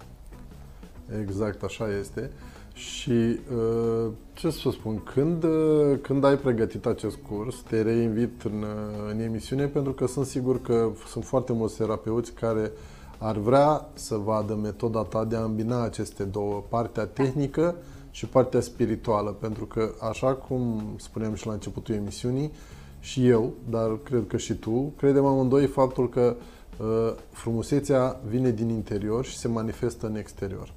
Exact, 1.21 1.63
așa 1.63 1.89
este. 1.99 2.31
Și 2.79 3.11
uh, 3.11 4.11
ce 4.33 4.51
să 4.51 4.71
spun, 4.71 5.03
când, 5.15 5.45
uh, 5.45 5.99
când 6.03 6.25
ai 6.25 6.37
pregătit 6.37 6.87
acest 6.87 7.19
curs, 7.29 7.57
te 7.69 7.83
reinvit 7.83 8.43
în, 8.43 8.63
uh, 8.63 9.11
în 9.13 9.21
emisiune 9.21 9.67
pentru 9.67 9.93
că 9.93 10.07
sunt 10.07 10.27
sigur 10.27 10.61
că 10.61 10.91
sunt 11.07 11.25
foarte 11.25 11.53
mulți 11.53 11.77
terapeuți 11.77 12.33
care 12.33 12.73
ar 13.19 13.37
vrea 13.37 13.89
să 13.95 14.17
vadă 14.17 14.55
metoda 14.55 15.03
ta 15.03 15.25
de 15.25 15.37
a 15.37 15.43
îmbina 15.43 15.83
aceste 15.83 16.25
două, 16.25 16.65
partea 16.69 17.07
tehnică 17.07 17.75
și 18.11 18.27
partea 18.27 18.61
spirituală, 18.61 19.31
pentru 19.31 19.65
că, 19.67 19.91
așa 20.01 20.35
cum 20.35 20.83
spuneam 20.97 21.35
și 21.35 21.47
la 21.47 21.53
începutul 21.53 21.95
emisiunii, 21.95 22.53
și 23.01 23.29
eu, 23.29 23.53
dar 23.71 23.99
cred 24.03 24.25
că 24.27 24.37
și 24.37 24.55
tu, 24.55 24.93
credem 24.97 25.25
amândoi 25.25 25.67
faptul 25.67 26.09
că 26.09 26.37
uh, 26.79 27.15
frumusețea 27.31 28.21
vine 28.29 28.51
din 28.51 28.69
interior 28.69 29.25
și 29.25 29.37
se 29.37 29.49
manifestă 29.49 30.07
în 30.07 30.17
exterior. 30.17 30.73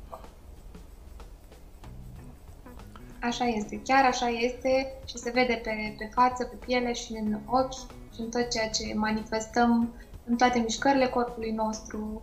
Așa 3.22 3.46
este, 3.46 3.82
chiar 3.84 4.06
așa 4.06 4.28
este 4.28 4.94
și 5.06 5.18
se 5.18 5.32
vede 5.34 5.62
pe, 5.64 5.96
pe 5.98 6.10
față, 6.14 6.44
pe 6.44 6.56
piele 6.66 6.94
și 6.94 7.12
în 7.12 7.38
ochi 7.46 7.74
și 8.14 8.20
în 8.20 8.30
tot 8.30 8.50
ceea 8.50 8.70
ce 8.70 8.94
manifestăm 8.96 9.94
în 10.26 10.36
toate 10.36 10.60
mișcările 10.60 11.08
corpului 11.08 11.52
nostru, 11.52 12.22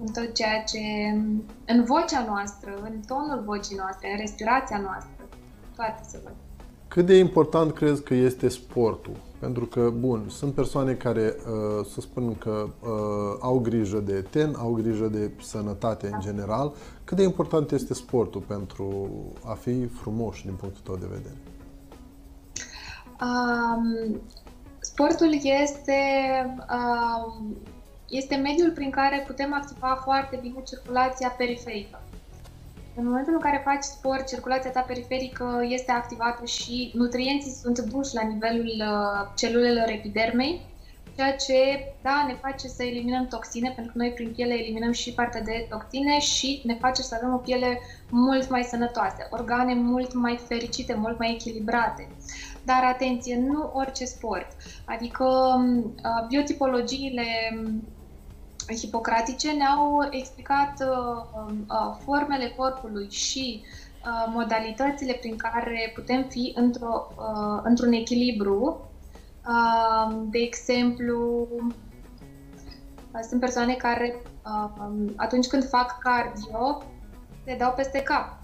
în 0.00 0.12
tot 0.12 0.34
ceea 0.34 0.62
ce, 0.62 0.78
în 1.66 1.84
vocea 1.84 2.24
noastră, 2.26 2.80
în 2.82 3.00
tonul 3.06 3.42
vocii 3.44 3.76
noastre, 3.76 4.10
în 4.10 4.18
respirația 4.18 4.78
noastră, 4.78 5.28
toate 5.76 6.02
se 6.08 6.20
văd. 6.24 6.34
Cât 6.88 7.06
de 7.06 7.18
important 7.18 7.72
crezi 7.72 8.02
că 8.02 8.14
este 8.14 8.48
sportul? 8.48 9.16
Pentru 9.42 9.66
că, 9.66 9.90
bun, 9.90 10.28
sunt 10.28 10.54
persoane 10.54 10.92
care, 10.92 11.36
uh, 11.36 11.86
să 11.92 12.00
spun 12.00 12.38
că 12.38 12.68
uh, 12.80 12.88
au 13.40 13.58
grijă 13.58 13.98
de 13.98 14.24
ten, 14.30 14.54
au 14.58 14.72
grijă 14.72 15.06
de 15.06 15.30
sănătate 15.40 16.10
în 16.12 16.20
general. 16.20 16.72
Cât 17.04 17.16
de 17.16 17.22
important 17.22 17.70
este 17.70 17.94
sportul 17.94 18.40
pentru 18.40 19.08
a 19.44 19.52
fi 19.52 19.86
frumos 19.86 20.42
din 20.42 20.54
punctul 20.54 20.82
tău 20.84 20.96
de 20.96 21.06
vedere? 21.10 21.36
Um, 23.22 24.20
Sportul 24.80 25.32
este, 25.42 26.00
uh, 26.58 27.34
este 28.08 28.34
mediul 28.36 28.70
prin 28.70 28.90
care 28.90 29.24
putem 29.26 29.54
activa 29.54 30.00
foarte 30.04 30.38
bine 30.42 30.62
circulația 30.62 31.28
periferică. 31.28 32.01
În 32.94 33.04
momentul 33.06 33.32
în 33.32 33.40
care 33.40 33.62
faci 33.64 33.82
sport, 33.82 34.26
circulația 34.26 34.70
ta 34.70 34.80
periferică 34.80 35.66
este 35.68 35.92
activată 35.92 36.44
și 36.44 36.90
nutrienții 36.94 37.50
sunt 37.50 37.78
duși 37.78 38.14
la 38.14 38.22
nivelul 38.22 38.72
uh, 38.78 39.30
celulelor 39.36 39.88
epidermei, 39.88 40.60
ceea 41.16 41.36
ce, 41.36 41.92
da, 42.02 42.24
ne 42.26 42.34
face 42.34 42.68
să 42.68 42.82
eliminăm 42.82 43.26
toxine, 43.26 43.72
pentru 43.74 43.92
că 43.92 43.98
noi 43.98 44.12
prin 44.12 44.32
piele 44.32 44.54
eliminăm 44.54 44.92
și 44.92 45.12
partea 45.12 45.42
de 45.42 45.66
toxine 45.70 46.18
și 46.18 46.62
ne 46.64 46.74
face 46.74 47.02
să 47.02 47.14
avem 47.14 47.34
o 47.34 47.36
piele 47.36 47.80
mult 48.10 48.50
mai 48.50 48.62
sănătoasă, 48.62 49.28
organe 49.30 49.74
mult 49.74 50.14
mai 50.14 50.40
fericite, 50.48 50.94
mult 50.94 51.18
mai 51.18 51.30
echilibrate. 51.32 52.08
Dar 52.64 52.84
atenție, 52.84 53.38
nu 53.38 53.70
orice 53.74 54.04
sport. 54.04 54.46
Adică 54.84 55.24
uh, 55.24 56.26
biotipologiile 56.28 57.24
hipocratice 58.68 59.50
ne-au 59.52 60.08
explicat 60.10 60.74
uh, 60.80 61.44
uh, 61.68 61.96
formele 62.04 62.52
corpului 62.56 63.10
și 63.10 63.62
uh, 64.04 64.32
modalitățile 64.34 65.12
prin 65.12 65.36
care 65.36 65.92
putem 65.94 66.26
fi 66.28 66.52
într-o, 66.56 67.08
uh, 67.16 67.60
într-un 67.62 67.92
echilibru. 67.92 68.90
Uh, 69.48 70.16
de 70.30 70.38
exemplu, 70.38 71.48
uh, 73.12 73.20
sunt 73.28 73.40
persoane 73.40 73.74
care 73.74 74.22
uh, 74.44 75.12
atunci 75.16 75.46
când 75.46 75.68
fac 75.68 75.98
cardio 75.98 76.82
se 77.44 77.56
dau 77.56 77.72
peste 77.72 78.02
cap 78.02 78.40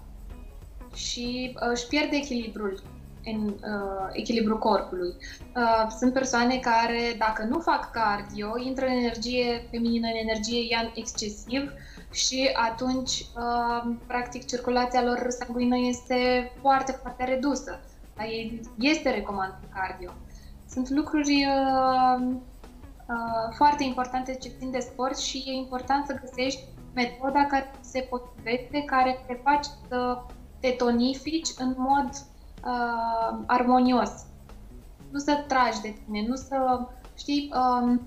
și 0.93 1.55
uh, 1.55 1.69
își 1.71 1.87
pierd 1.87 2.13
echilibrul 2.13 2.83
în 3.25 3.47
uh, 3.47 4.09
echilibru 4.11 4.57
corpului. 4.57 5.15
Uh, 5.55 5.87
sunt 5.97 6.13
persoane 6.13 6.57
care, 6.57 7.15
dacă 7.17 7.43
nu 7.43 7.59
fac 7.59 7.91
cardio, 7.91 8.47
intră 8.65 8.85
în 8.85 8.91
energie 8.91 9.67
feminină, 9.71 10.07
în 10.07 10.27
energie 10.29 10.67
ian 10.69 10.91
excesiv 10.95 11.71
și 12.11 12.49
atunci, 12.53 13.11
uh, 13.19 13.91
practic, 14.07 14.45
circulația 14.45 15.03
lor 15.03 15.25
sanguină 15.29 15.75
este 15.77 16.51
foarte, 16.61 16.91
foarte 16.91 17.23
redusă. 17.23 17.79
Dar 18.15 18.25
este 18.79 19.09
recomandat 19.09 19.61
cardio. 19.73 20.11
Sunt 20.69 20.89
lucruri 20.89 21.45
uh, 21.45 22.25
uh, 23.07 23.53
foarte 23.55 23.83
importante 23.83 24.35
ce 24.35 24.51
țin 24.57 24.71
de 24.71 24.79
sport 24.79 25.17
și 25.17 25.43
e 25.47 25.51
important 25.51 26.05
să 26.05 26.19
găsești 26.21 26.63
metoda 26.93 27.45
care 27.45 27.71
se 27.81 27.99
potrivește, 28.09 28.83
care 28.85 29.23
te 29.27 29.39
face 29.43 29.69
să 29.87 30.21
te 30.59 30.69
tonifici 30.69 31.49
în 31.57 31.75
mod 31.77 32.09
uh, 32.65 33.37
armonios. 33.45 34.11
Nu 35.11 35.19
să 35.19 35.43
tragi 35.47 35.81
de 35.81 35.95
tine, 36.05 36.25
nu 36.27 36.35
să, 36.35 36.87
știi, 37.17 37.51
um, 37.53 38.01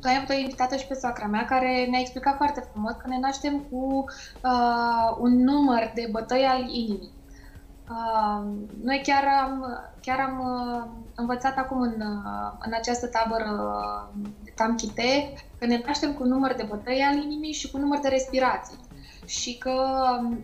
tu 0.00 0.08
ai 0.08 0.16
avut 0.16 0.28
o 0.28 0.38
invitată 0.38 0.76
și 0.76 0.86
pe 0.86 0.94
soacra 0.94 1.26
mea 1.26 1.44
care 1.44 1.86
ne-a 1.90 2.00
explicat 2.00 2.36
foarte 2.36 2.68
frumos 2.72 2.92
că 2.92 3.08
ne 3.08 3.18
naștem 3.18 3.58
cu 3.58 4.04
uh, 4.44 5.16
un 5.18 5.44
număr 5.44 5.92
de 5.94 6.08
bătăi 6.10 6.44
al 6.44 6.60
inimii. 6.60 7.12
Uh, 7.90 8.42
noi 8.82 9.00
chiar 9.04 9.24
am, 9.42 9.82
chiar 10.00 10.18
am 10.20 10.40
uh, 10.40 10.84
învățat 11.14 11.56
acum 11.56 11.80
în, 11.80 12.00
uh, 12.00 12.52
în 12.64 12.72
această 12.72 13.06
tabără 13.06 13.50
de 14.44 14.52
Tamchite 14.54 15.32
că 15.58 15.66
ne 15.66 15.82
naștem 15.86 16.12
cu 16.12 16.22
un 16.22 16.28
număr 16.28 16.54
de 16.54 16.66
bătăi 16.68 17.06
al 17.10 17.16
inimii 17.22 17.52
și 17.52 17.70
cu 17.70 17.76
un 17.76 17.82
număr 17.82 17.98
de 17.98 18.08
respirații 18.08 18.78
și 19.26 19.58
că 19.58 19.72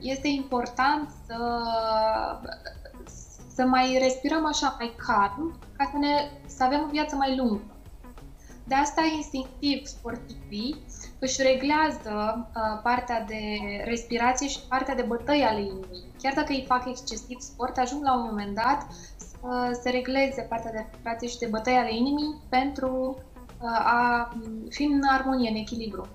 este 0.00 0.28
important 0.28 1.10
să 1.26 1.36
să 3.58 3.64
mai 3.66 3.98
respirăm 4.00 4.46
așa 4.46 4.76
mai 4.78 4.92
calm, 5.06 5.58
ca 5.76 5.88
să, 5.92 5.98
ne, 5.98 6.30
să 6.46 6.64
avem 6.64 6.82
o 6.86 6.90
viață 6.90 7.16
mai 7.16 7.36
lungă. 7.36 7.60
De 8.64 8.74
asta, 8.74 9.02
instinctiv, 9.16 9.86
sportivii 9.86 10.84
își 11.18 11.42
reglează 11.42 12.12
uh, 12.38 12.80
partea 12.82 13.24
de 13.24 13.42
respirație 13.84 14.48
și 14.48 14.58
partea 14.68 14.94
de 14.94 15.02
bătăi 15.02 15.42
ale 15.42 15.60
inimii. 15.60 16.04
Chiar 16.22 16.34
dacă 16.34 16.52
îi 16.52 16.64
fac 16.66 16.88
excesiv 16.88 17.38
sport, 17.40 17.78
ajung 17.78 18.02
la 18.02 18.14
un 18.16 18.24
moment 18.30 18.54
dat 18.54 18.86
să 19.16 19.80
se 19.82 19.90
regleze 19.90 20.46
partea 20.48 20.70
de 20.70 20.86
respirație 20.90 21.28
și 21.28 21.38
de 21.38 21.46
bătăi 21.46 21.76
ale 21.76 21.94
inimii 21.94 22.40
pentru 22.48 23.16
uh, 23.16 23.68
a 23.84 24.32
fi 24.68 24.82
în 24.82 25.02
armonie, 25.08 25.50
în 25.50 25.56
echilibru. 25.56 26.08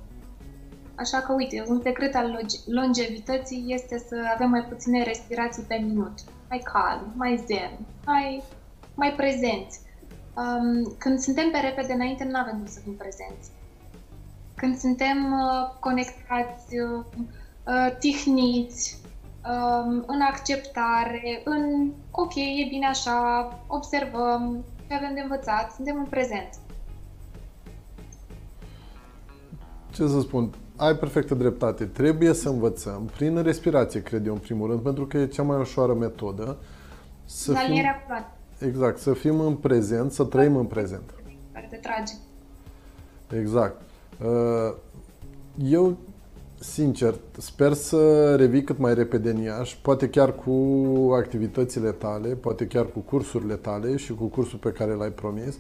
Așa 0.96 1.20
că, 1.20 1.34
uite, 1.34 1.66
un 1.68 1.82
secret 1.84 2.16
al 2.16 2.48
longevității 2.66 3.66
este 3.68 3.98
să 3.98 4.16
avem 4.34 4.50
mai 4.50 4.64
puține 4.64 5.04
respirații 5.04 5.64
pe 5.64 5.76
minut 5.76 6.14
mai 6.50 6.62
calm, 6.74 7.14
mai 7.16 7.44
zen, 7.46 7.72
mai, 8.06 8.44
mai 8.96 9.14
prezenți. 9.14 9.80
Um, 10.36 10.96
când 10.98 11.20
suntem 11.20 11.52
pe 11.52 11.58
repede 11.58 11.94
înainte, 11.94 12.24
nu 12.24 12.40
avem 12.40 12.58
cum 12.58 12.66
să 12.66 12.80
fim 12.80 12.94
prezenți. 12.94 13.52
Când 14.56 14.78
suntem 14.78 15.34
uh, 15.34 15.80
conectați, 15.80 16.78
uh, 16.80 17.04
uh, 17.68 17.98
tihniți, 18.00 18.98
um, 19.46 20.04
în 20.08 20.22
acceptare, 20.22 21.42
în 21.44 21.92
ok, 22.12 22.36
e 22.36 22.68
bine 22.70 22.86
așa, 22.86 23.48
observăm 23.68 24.64
ce 24.88 24.94
avem 24.94 25.14
de 25.14 25.22
învățat, 25.22 25.72
suntem 25.72 25.98
în 25.98 26.06
prezent. 26.06 26.50
Ce 29.92 30.08
să 30.08 30.20
spun, 30.20 30.54
ai 30.76 30.96
perfectă 30.96 31.36
dreptate. 31.36 31.86
Trebuie 31.86 32.34
să 32.34 32.50
învățăm 32.50 33.10
prin 33.16 33.42
respirație, 33.42 34.02
cred 34.02 34.26
eu, 34.26 34.34
în 34.34 34.40
primul 34.40 34.70
rând, 34.70 34.82
pentru 34.82 35.06
că 35.06 35.18
e 35.18 35.28
cea 35.28 35.44
mai 35.44 35.60
ușoară 35.60 35.94
metodă. 35.94 36.58
Să 37.26 37.54
fim, 37.54 37.84
exact, 38.68 39.00
să 39.00 39.14
fim 39.14 39.40
în 39.40 39.56
prezent, 39.56 40.12
să 40.12 40.24
trăim 40.24 40.56
în 40.56 40.66
prezent. 40.66 41.14
Care 41.54 41.68
te 41.70 41.76
trage. 41.76 42.14
Exact. 43.42 43.82
Uh, 44.24 44.76
eu, 45.58 45.98
sincer, 46.60 47.16
sper 47.38 47.74
să 47.74 48.36
revii 48.36 48.64
cât 48.64 48.78
mai 48.78 48.94
repede 48.94 49.30
în 49.30 49.38
Iași, 49.38 49.80
poate 49.82 50.10
chiar 50.10 50.36
cu 50.36 50.52
activitățile 51.18 51.92
tale, 51.92 52.28
poate 52.28 52.68
chiar 52.68 52.86
cu 52.86 53.00
cursurile 53.00 53.56
tale 53.56 53.96
și 53.96 54.14
cu 54.14 54.26
cursul 54.26 54.60
pe 54.60 54.72
care 54.72 54.94
l-ai 54.94 55.12
promis 55.12 55.58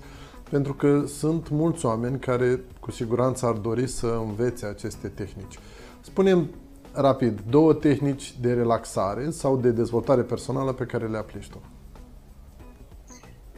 pentru 0.49 0.73
că 0.73 1.05
sunt 1.05 1.49
mulți 1.49 1.85
oameni 1.85 2.19
care 2.19 2.61
cu 2.79 2.91
siguranță 2.91 3.45
ar 3.45 3.53
dori 3.53 3.87
să 3.87 4.07
învețe 4.27 4.65
aceste 4.65 5.07
tehnici. 5.07 5.59
Spunem 6.01 6.49
rapid, 6.93 7.41
două 7.49 7.73
tehnici 7.73 8.33
de 8.39 8.53
relaxare 8.53 9.29
sau 9.29 9.57
de 9.57 9.71
dezvoltare 9.71 10.21
personală 10.21 10.73
pe 10.73 10.85
care 10.85 11.07
le 11.07 11.17
aplici 11.17 11.49
tu. 11.49 11.61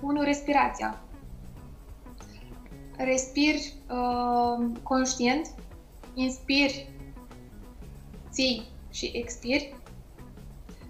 Unu, 0.02 0.22
respirația. 0.22 1.02
Respiri 2.98 3.74
uh, 3.90 4.66
conștient, 4.84 5.48
inspiri, 6.14 6.90
ții 8.32 8.68
și 8.90 9.12
expiri 9.14 9.76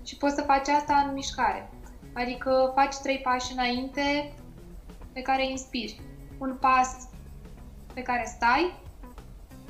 și 0.04 0.18
poți 0.18 0.36
să 0.36 0.42
faci 0.42 0.68
asta 0.68 1.06
în 1.08 1.14
mișcare. 1.14 1.70
Adică 2.14 2.72
faci 2.76 2.96
trei 2.96 3.20
pași 3.24 3.54
înainte, 3.54 4.34
pe 5.16 5.22
care 5.22 5.50
inspiri, 5.50 6.02
un 6.38 6.58
pas 6.60 7.08
pe 7.94 8.02
care 8.02 8.24
stai 8.36 8.74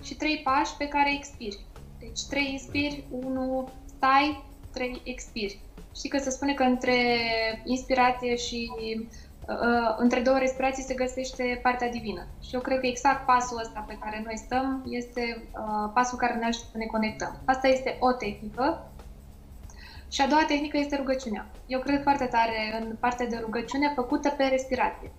și 0.02 0.16
trei 0.16 0.42
pași 0.44 0.78
pe 0.78 0.88
care 0.88 1.14
expiri. 1.14 1.66
Deci 2.00 2.24
trei 2.30 2.52
inspiri, 2.52 3.04
unu 3.10 3.70
stai, 3.98 4.44
trei 4.74 5.02
expiri. 5.04 5.60
Știi 5.96 6.10
că 6.10 6.18
se 6.18 6.30
spune 6.30 6.54
că 6.54 6.64
între 6.64 6.96
inspirație 7.64 8.36
și 8.36 8.72
uh, 8.76 9.06
uh, 9.48 9.96
între 9.98 10.20
două 10.20 10.38
respirații 10.38 10.84
se 10.84 10.94
găsește 10.94 11.60
partea 11.64 11.90
divină. 11.90 12.28
Și 12.42 12.54
eu 12.56 12.62
cred 12.62 12.80
că 12.80 12.86
exact 12.86 13.26
pasul 13.26 13.60
ăsta 13.60 13.86
pe 13.88 13.98
care 14.02 14.22
noi 14.26 14.38
stăm 14.38 14.86
este 14.90 15.48
uh, 15.52 15.92
pasul 15.94 16.18
care 16.18 16.34
ne 16.36 16.46
ajută 16.46 16.66
să 16.72 16.78
ne 16.78 16.86
conectăm. 16.86 17.40
Asta 17.46 17.68
este 17.68 17.98
o 18.00 18.12
tehnică. 18.12 18.92
Și 20.10 20.22
a 20.22 20.28
doua 20.28 20.46
tehnică 20.48 20.78
este 20.78 20.96
rugăciunea. 20.96 21.46
Eu 21.66 21.80
cred 21.80 22.02
foarte 22.02 22.26
tare 22.26 22.80
în 22.82 22.96
partea 23.00 23.28
de 23.28 23.38
rugăciune 23.42 23.92
făcută 23.96 24.30
pe 24.30 24.44
respirație. 24.44 25.12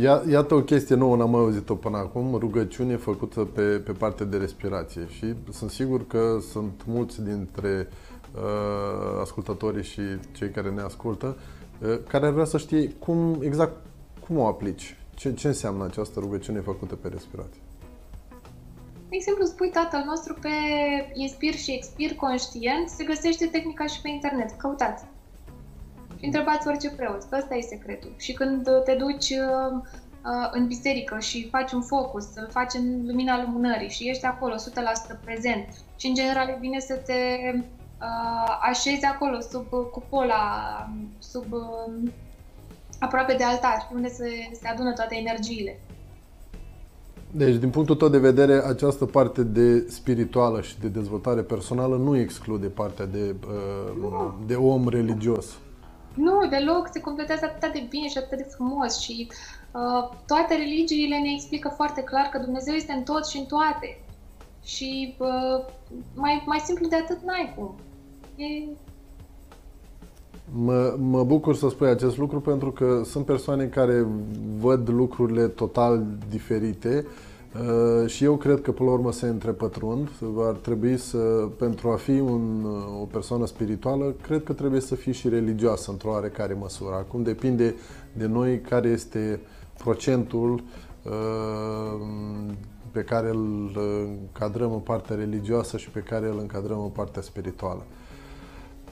Ia, 0.00 0.22
iată 0.30 0.54
o 0.54 0.62
chestie 0.62 0.94
nouă, 0.94 1.16
n-am 1.16 1.30
mai 1.30 1.40
auzit-o 1.40 1.74
până 1.74 1.96
acum, 1.96 2.34
rugăciune 2.34 2.96
făcută 2.96 3.40
pe, 3.40 3.62
pe 3.62 3.92
partea 3.92 4.26
de 4.26 4.36
respirație. 4.36 5.06
Și 5.08 5.34
sunt 5.52 5.70
sigur 5.70 6.06
că 6.06 6.38
sunt 6.50 6.82
mulți 6.86 7.22
dintre 7.22 7.88
uh, 8.34 9.20
ascultătorii 9.20 9.84
și 9.84 10.00
cei 10.32 10.50
care 10.50 10.70
ne 10.70 10.80
ascultă 10.80 11.36
uh, 11.82 11.98
care 12.08 12.26
ar 12.26 12.32
vrea 12.32 12.44
să 12.44 12.58
știe 12.58 12.88
cum, 12.88 13.38
exact 13.42 13.76
cum 14.26 14.38
o 14.38 14.46
aplici, 14.46 14.96
ce, 15.14 15.34
ce 15.34 15.46
înseamnă 15.46 15.84
această 15.84 16.20
rugăciune 16.20 16.60
făcută 16.60 16.94
pe 16.94 17.08
respirație. 17.08 17.60
De 19.08 19.16
exemplu, 19.16 19.44
spui 19.44 19.70
tatăl 19.70 20.02
nostru 20.06 20.34
pe 20.40 20.48
inspir 21.12 21.54
și 21.54 21.72
expir 21.72 22.14
conștient, 22.14 22.88
se 22.88 23.04
găsește 23.04 23.46
tehnica 23.46 23.86
și 23.86 24.00
pe 24.00 24.08
internet, 24.08 24.50
căutați 24.50 25.04
și 26.20 26.26
întrebați 26.26 26.68
orice 26.68 26.90
preot, 26.90 27.22
că 27.22 27.36
ăsta 27.40 27.54
e 27.54 27.60
secretul. 27.60 28.12
Și 28.16 28.32
când 28.32 28.68
te 28.84 28.94
duci 28.94 29.30
uh, 29.30 29.72
uh, 30.24 30.48
în 30.50 30.66
biserică 30.66 31.18
și 31.18 31.48
faci 31.48 31.72
un 31.72 31.82
focus, 31.82 32.24
să-l 32.32 32.48
faci 32.50 32.74
în 32.74 33.06
lumina 33.06 33.42
lumânării 33.42 33.88
și 33.88 34.08
ești 34.08 34.24
acolo 34.24 34.54
100% 34.54 34.58
prezent 35.24 35.66
și 35.96 36.06
în 36.06 36.14
general 36.14 36.48
e 36.48 36.56
bine 36.60 36.78
să 36.78 36.94
te 36.94 37.12
uh, 37.54 38.58
așezi 38.70 39.04
acolo 39.04 39.40
sub 39.40 39.66
cupola, 39.92 40.44
sub 41.18 41.52
uh, 41.52 42.10
aproape 42.98 43.34
de 43.34 43.44
altar, 43.44 43.90
unde 43.94 44.08
se, 44.08 44.28
se 44.60 44.68
adună 44.68 44.92
toate 44.92 45.16
energiile. 45.16 45.80
Deci, 47.32 47.54
din 47.54 47.70
punctul 47.70 47.96
tău 47.96 48.08
de 48.08 48.18
vedere, 48.18 48.62
această 48.66 49.06
parte 49.06 49.42
de 49.42 49.86
spirituală 49.88 50.60
și 50.60 50.78
de 50.78 50.88
dezvoltare 50.88 51.40
personală 51.40 51.96
nu 51.96 52.16
exclude 52.16 52.66
partea 52.66 53.06
de, 53.06 53.34
uh, 53.48 54.32
de 54.46 54.54
om 54.54 54.88
religios. 54.88 55.58
Nu, 56.14 56.48
deloc, 56.48 56.88
se 56.92 57.00
completează 57.00 57.44
atât 57.44 57.72
de 57.72 57.86
bine 57.88 58.08
și 58.08 58.18
atât 58.18 58.38
de 58.38 58.48
frumos 58.54 59.00
și 59.00 59.28
uh, 59.72 60.16
toate 60.26 60.54
religiile 60.54 61.18
ne 61.18 61.32
explică 61.34 61.72
foarte 61.76 62.02
clar 62.02 62.28
că 62.32 62.38
Dumnezeu 62.38 62.74
este 62.74 62.92
în 62.92 63.02
tot 63.02 63.26
și 63.26 63.38
în 63.38 63.44
toate. 63.44 64.00
Și 64.62 65.14
uh, 65.18 65.64
mai, 66.14 66.42
mai 66.46 66.58
simplu 66.58 66.88
de 66.88 66.96
atât 66.96 67.22
n-ai 67.22 67.54
cum. 67.56 67.74
E... 68.36 68.44
Mă, 70.52 70.96
mă 70.98 71.24
bucur 71.24 71.56
să 71.56 71.68
spui 71.68 71.88
acest 71.88 72.16
lucru 72.18 72.40
pentru 72.40 72.72
că 72.72 73.02
sunt 73.04 73.24
persoane 73.24 73.64
care 73.64 74.06
văd 74.58 74.88
lucrurile 74.88 75.48
total 75.48 76.06
diferite 76.28 77.04
uh, 77.06 77.29
și 78.06 78.24
eu 78.24 78.36
cred 78.36 78.60
că 78.60 78.72
până 78.72 78.88
la 78.88 78.94
urmă 78.94 79.12
se 79.12 79.26
întrepătrund. 79.26 80.08
Ar 80.38 80.54
trebui 80.54 80.96
să, 80.96 81.18
pentru 81.58 81.88
a 81.88 81.96
fi 81.96 82.20
un, 82.20 82.66
o 83.00 83.04
persoană 83.04 83.46
spirituală, 83.46 84.14
cred 84.22 84.42
că 84.44 84.52
trebuie 84.52 84.80
să 84.80 84.94
fii 84.94 85.12
și 85.12 85.28
religioasă 85.28 85.90
într-o 85.90 86.10
oarecare 86.10 86.54
măsură. 86.54 86.94
Acum 86.94 87.22
depinde 87.22 87.74
de 88.12 88.26
noi 88.26 88.60
care 88.60 88.88
este 88.88 89.40
procentul 89.78 90.62
uh, 91.02 92.00
pe 92.90 93.00
care 93.00 93.28
îl 93.28 93.70
încadrăm 94.06 94.72
în 94.72 94.78
partea 94.78 95.16
religioasă 95.16 95.76
și 95.76 95.90
pe 95.90 96.00
care 96.00 96.26
îl 96.26 96.38
încadrăm 96.38 96.80
în 96.80 96.88
partea 96.88 97.22
spirituală. 97.22 97.84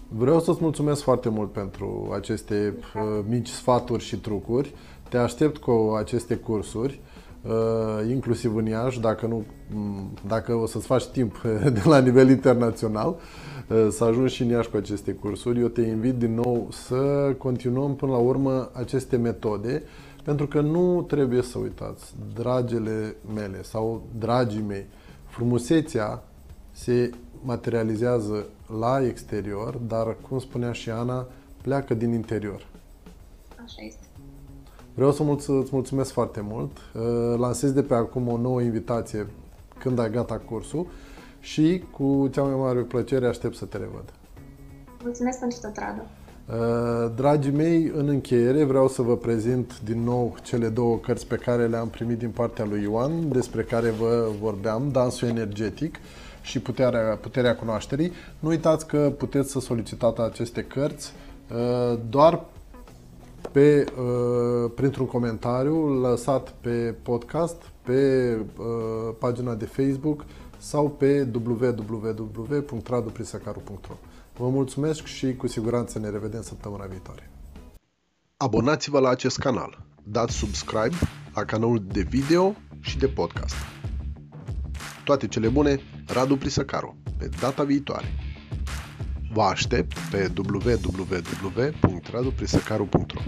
Vreau 0.09 0.41
să-ți 0.41 0.59
mulțumesc 0.61 1.03
foarte 1.03 1.29
mult 1.29 1.53
pentru 1.53 2.11
aceste 2.15 2.75
uh, 2.95 3.25
mici 3.29 3.49
sfaturi 3.49 4.03
și 4.03 4.17
trucuri. 4.21 4.75
Te 5.09 5.17
aștept 5.17 5.57
cu 5.57 5.95
aceste 5.99 6.35
cursuri, 6.37 7.01
uh, 7.03 7.08
inclusiv 8.09 8.57
în 8.57 8.67
Iași, 8.67 9.01
dacă, 9.01 9.27
nu, 9.27 9.45
dacă 10.27 10.55
o 10.55 10.67
să-ți 10.67 10.87
faci 10.87 11.07
timp 11.07 11.43
de 11.77 11.83
la 11.85 11.99
nivel 11.99 12.29
internațional, 12.29 13.09
uh, 13.69 13.89
să 13.91 14.05
ajungi 14.05 14.35
și 14.35 14.43
în 14.43 14.49
Iași 14.49 14.71
cu 14.71 14.77
aceste 14.77 15.13
cursuri. 15.13 15.61
Eu 15.61 15.69
te 15.69 15.83
invit 15.83 16.15
din 16.15 16.35
nou 16.35 16.69
să 16.71 17.35
continuăm 17.39 17.97
până 17.97 18.13
la 18.13 18.19
urmă 18.19 18.71
aceste 18.73 19.17
metode 19.17 19.83
pentru 20.29 20.47
că 20.47 20.61
nu 20.61 21.03
trebuie 21.03 21.43
să 21.43 21.59
uitați, 21.59 22.15
dragele 22.35 23.17
mele 23.35 23.63
sau 23.63 24.03
dragii 24.19 24.63
mei, 24.63 24.87
frumusețea 25.27 26.23
se 26.73 27.11
materializează 27.43 28.47
la 28.81 29.07
exterior, 29.07 29.77
dar, 29.77 30.17
cum 30.29 30.39
spunea 30.39 30.73
și 30.73 30.91
Ana, 30.91 31.27
pleacă 31.63 31.95
din 31.95 32.13
interior. 32.13 32.67
Așa 33.65 33.83
este. 33.87 34.08
Vreau 34.99 35.13
să 35.13 35.23
îți 35.53 35.69
mulțumesc 35.71 36.13
foarte 36.13 36.41
mult. 36.43 36.71
Uh, 36.77 37.39
lansez 37.39 37.71
de 37.71 37.83
pe 37.83 37.95
acum 37.95 38.29
o 38.29 38.37
nouă 38.37 38.61
invitație 38.61 39.27
când 39.79 39.99
ai 39.99 40.11
gata 40.11 40.41
cursul 40.49 40.87
și 41.41 41.85
cu 41.91 42.29
cea 42.33 42.43
mai 42.43 42.55
mare 42.55 42.81
plăcere 42.81 43.27
aștept 43.27 43.57
să 43.57 43.65
te 43.65 43.77
revăd. 43.77 44.05
Mulțumesc 45.03 45.39
pentru 45.39 45.59
tot, 45.63 45.77
Radu. 45.77 46.03
Uh, 46.03 47.13
dragii 47.17 47.53
mei, 47.53 47.93
în 47.95 48.09
încheiere 48.09 48.65
vreau 48.65 48.89
să 48.89 49.03
vă 49.03 49.17
prezint 49.17 49.81
din 49.81 50.03
nou 50.03 50.37
cele 50.43 50.69
două 50.69 50.97
cărți 50.97 51.27
pe 51.27 51.37
care 51.37 51.67
le-am 51.67 51.89
primit 51.89 52.19
din 52.19 52.31
partea 52.31 52.65
lui 52.65 52.83
Ioan, 52.83 53.29
despre 53.29 53.63
care 53.63 53.91
vă 53.91 54.29
vorbeam, 54.41 54.89
Dansul 54.93 55.29
Energetic 55.29 55.97
și 56.43 56.61
Puterea, 56.61 57.19
Puterea 57.21 57.57
Cunoașterii. 57.57 58.13
Nu 58.39 58.49
uitați 58.49 58.87
că 58.87 59.13
puteți 59.19 59.51
să 59.51 59.61
solicitați 59.61 60.21
aceste 60.21 60.63
cărți 60.63 61.13
uh, 61.53 61.99
doar 62.11 62.45
pe, 63.53 63.85
uh, 63.85 64.71
printr-un 64.75 65.07
comentariu 65.07 66.01
lăsat 66.01 66.55
pe 66.61 66.95
podcast, 67.03 67.63
pe 67.83 68.37
pagina 69.19 69.55
de 69.55 69.65
Facebook 69.65 70.25
sau 70.59 70.91
pe 70.91 71.29
www.raduprisacaru.ro 71.35 73.97
Vă 74.39 74.49
mulțumesc 74.49 75.05
și 75.05 75.37
cu 75.37 75.47
siguranță 75.47 75.99
ne 75.99 76.11
revedem 76.11 76.43
săptămâna 76.43 76.85
viitoare. 76.85 77.31
Abonați-vă 78.37 78.99
la 78.99 79.09
acest 79.09 79.39
canal, 79.39 79.85
dați 80.03 80.35
subscribe 80.35 80.97
la 81.35 81.45
canalul 81.45 81.85
de 81.93 82.01
video 82.01 82.55
și 82.81 82.99
de 82.99 83.07
podcast. 83.07 83.55
Toate 85.05 85.29
cele 85.29 85.49
bune, 85.49 85.81
Radu 86.07 86.37
Prisăcaru, 86.37 86.97
pe 87.19 87.29
data 87.41 87.65
viitoare. 87.65 88.07
Vă 89.33 89.43
aștept 89.43 89.99
pe 90.11 90.33
www.raduprisăcaru.ro 90.37 93.21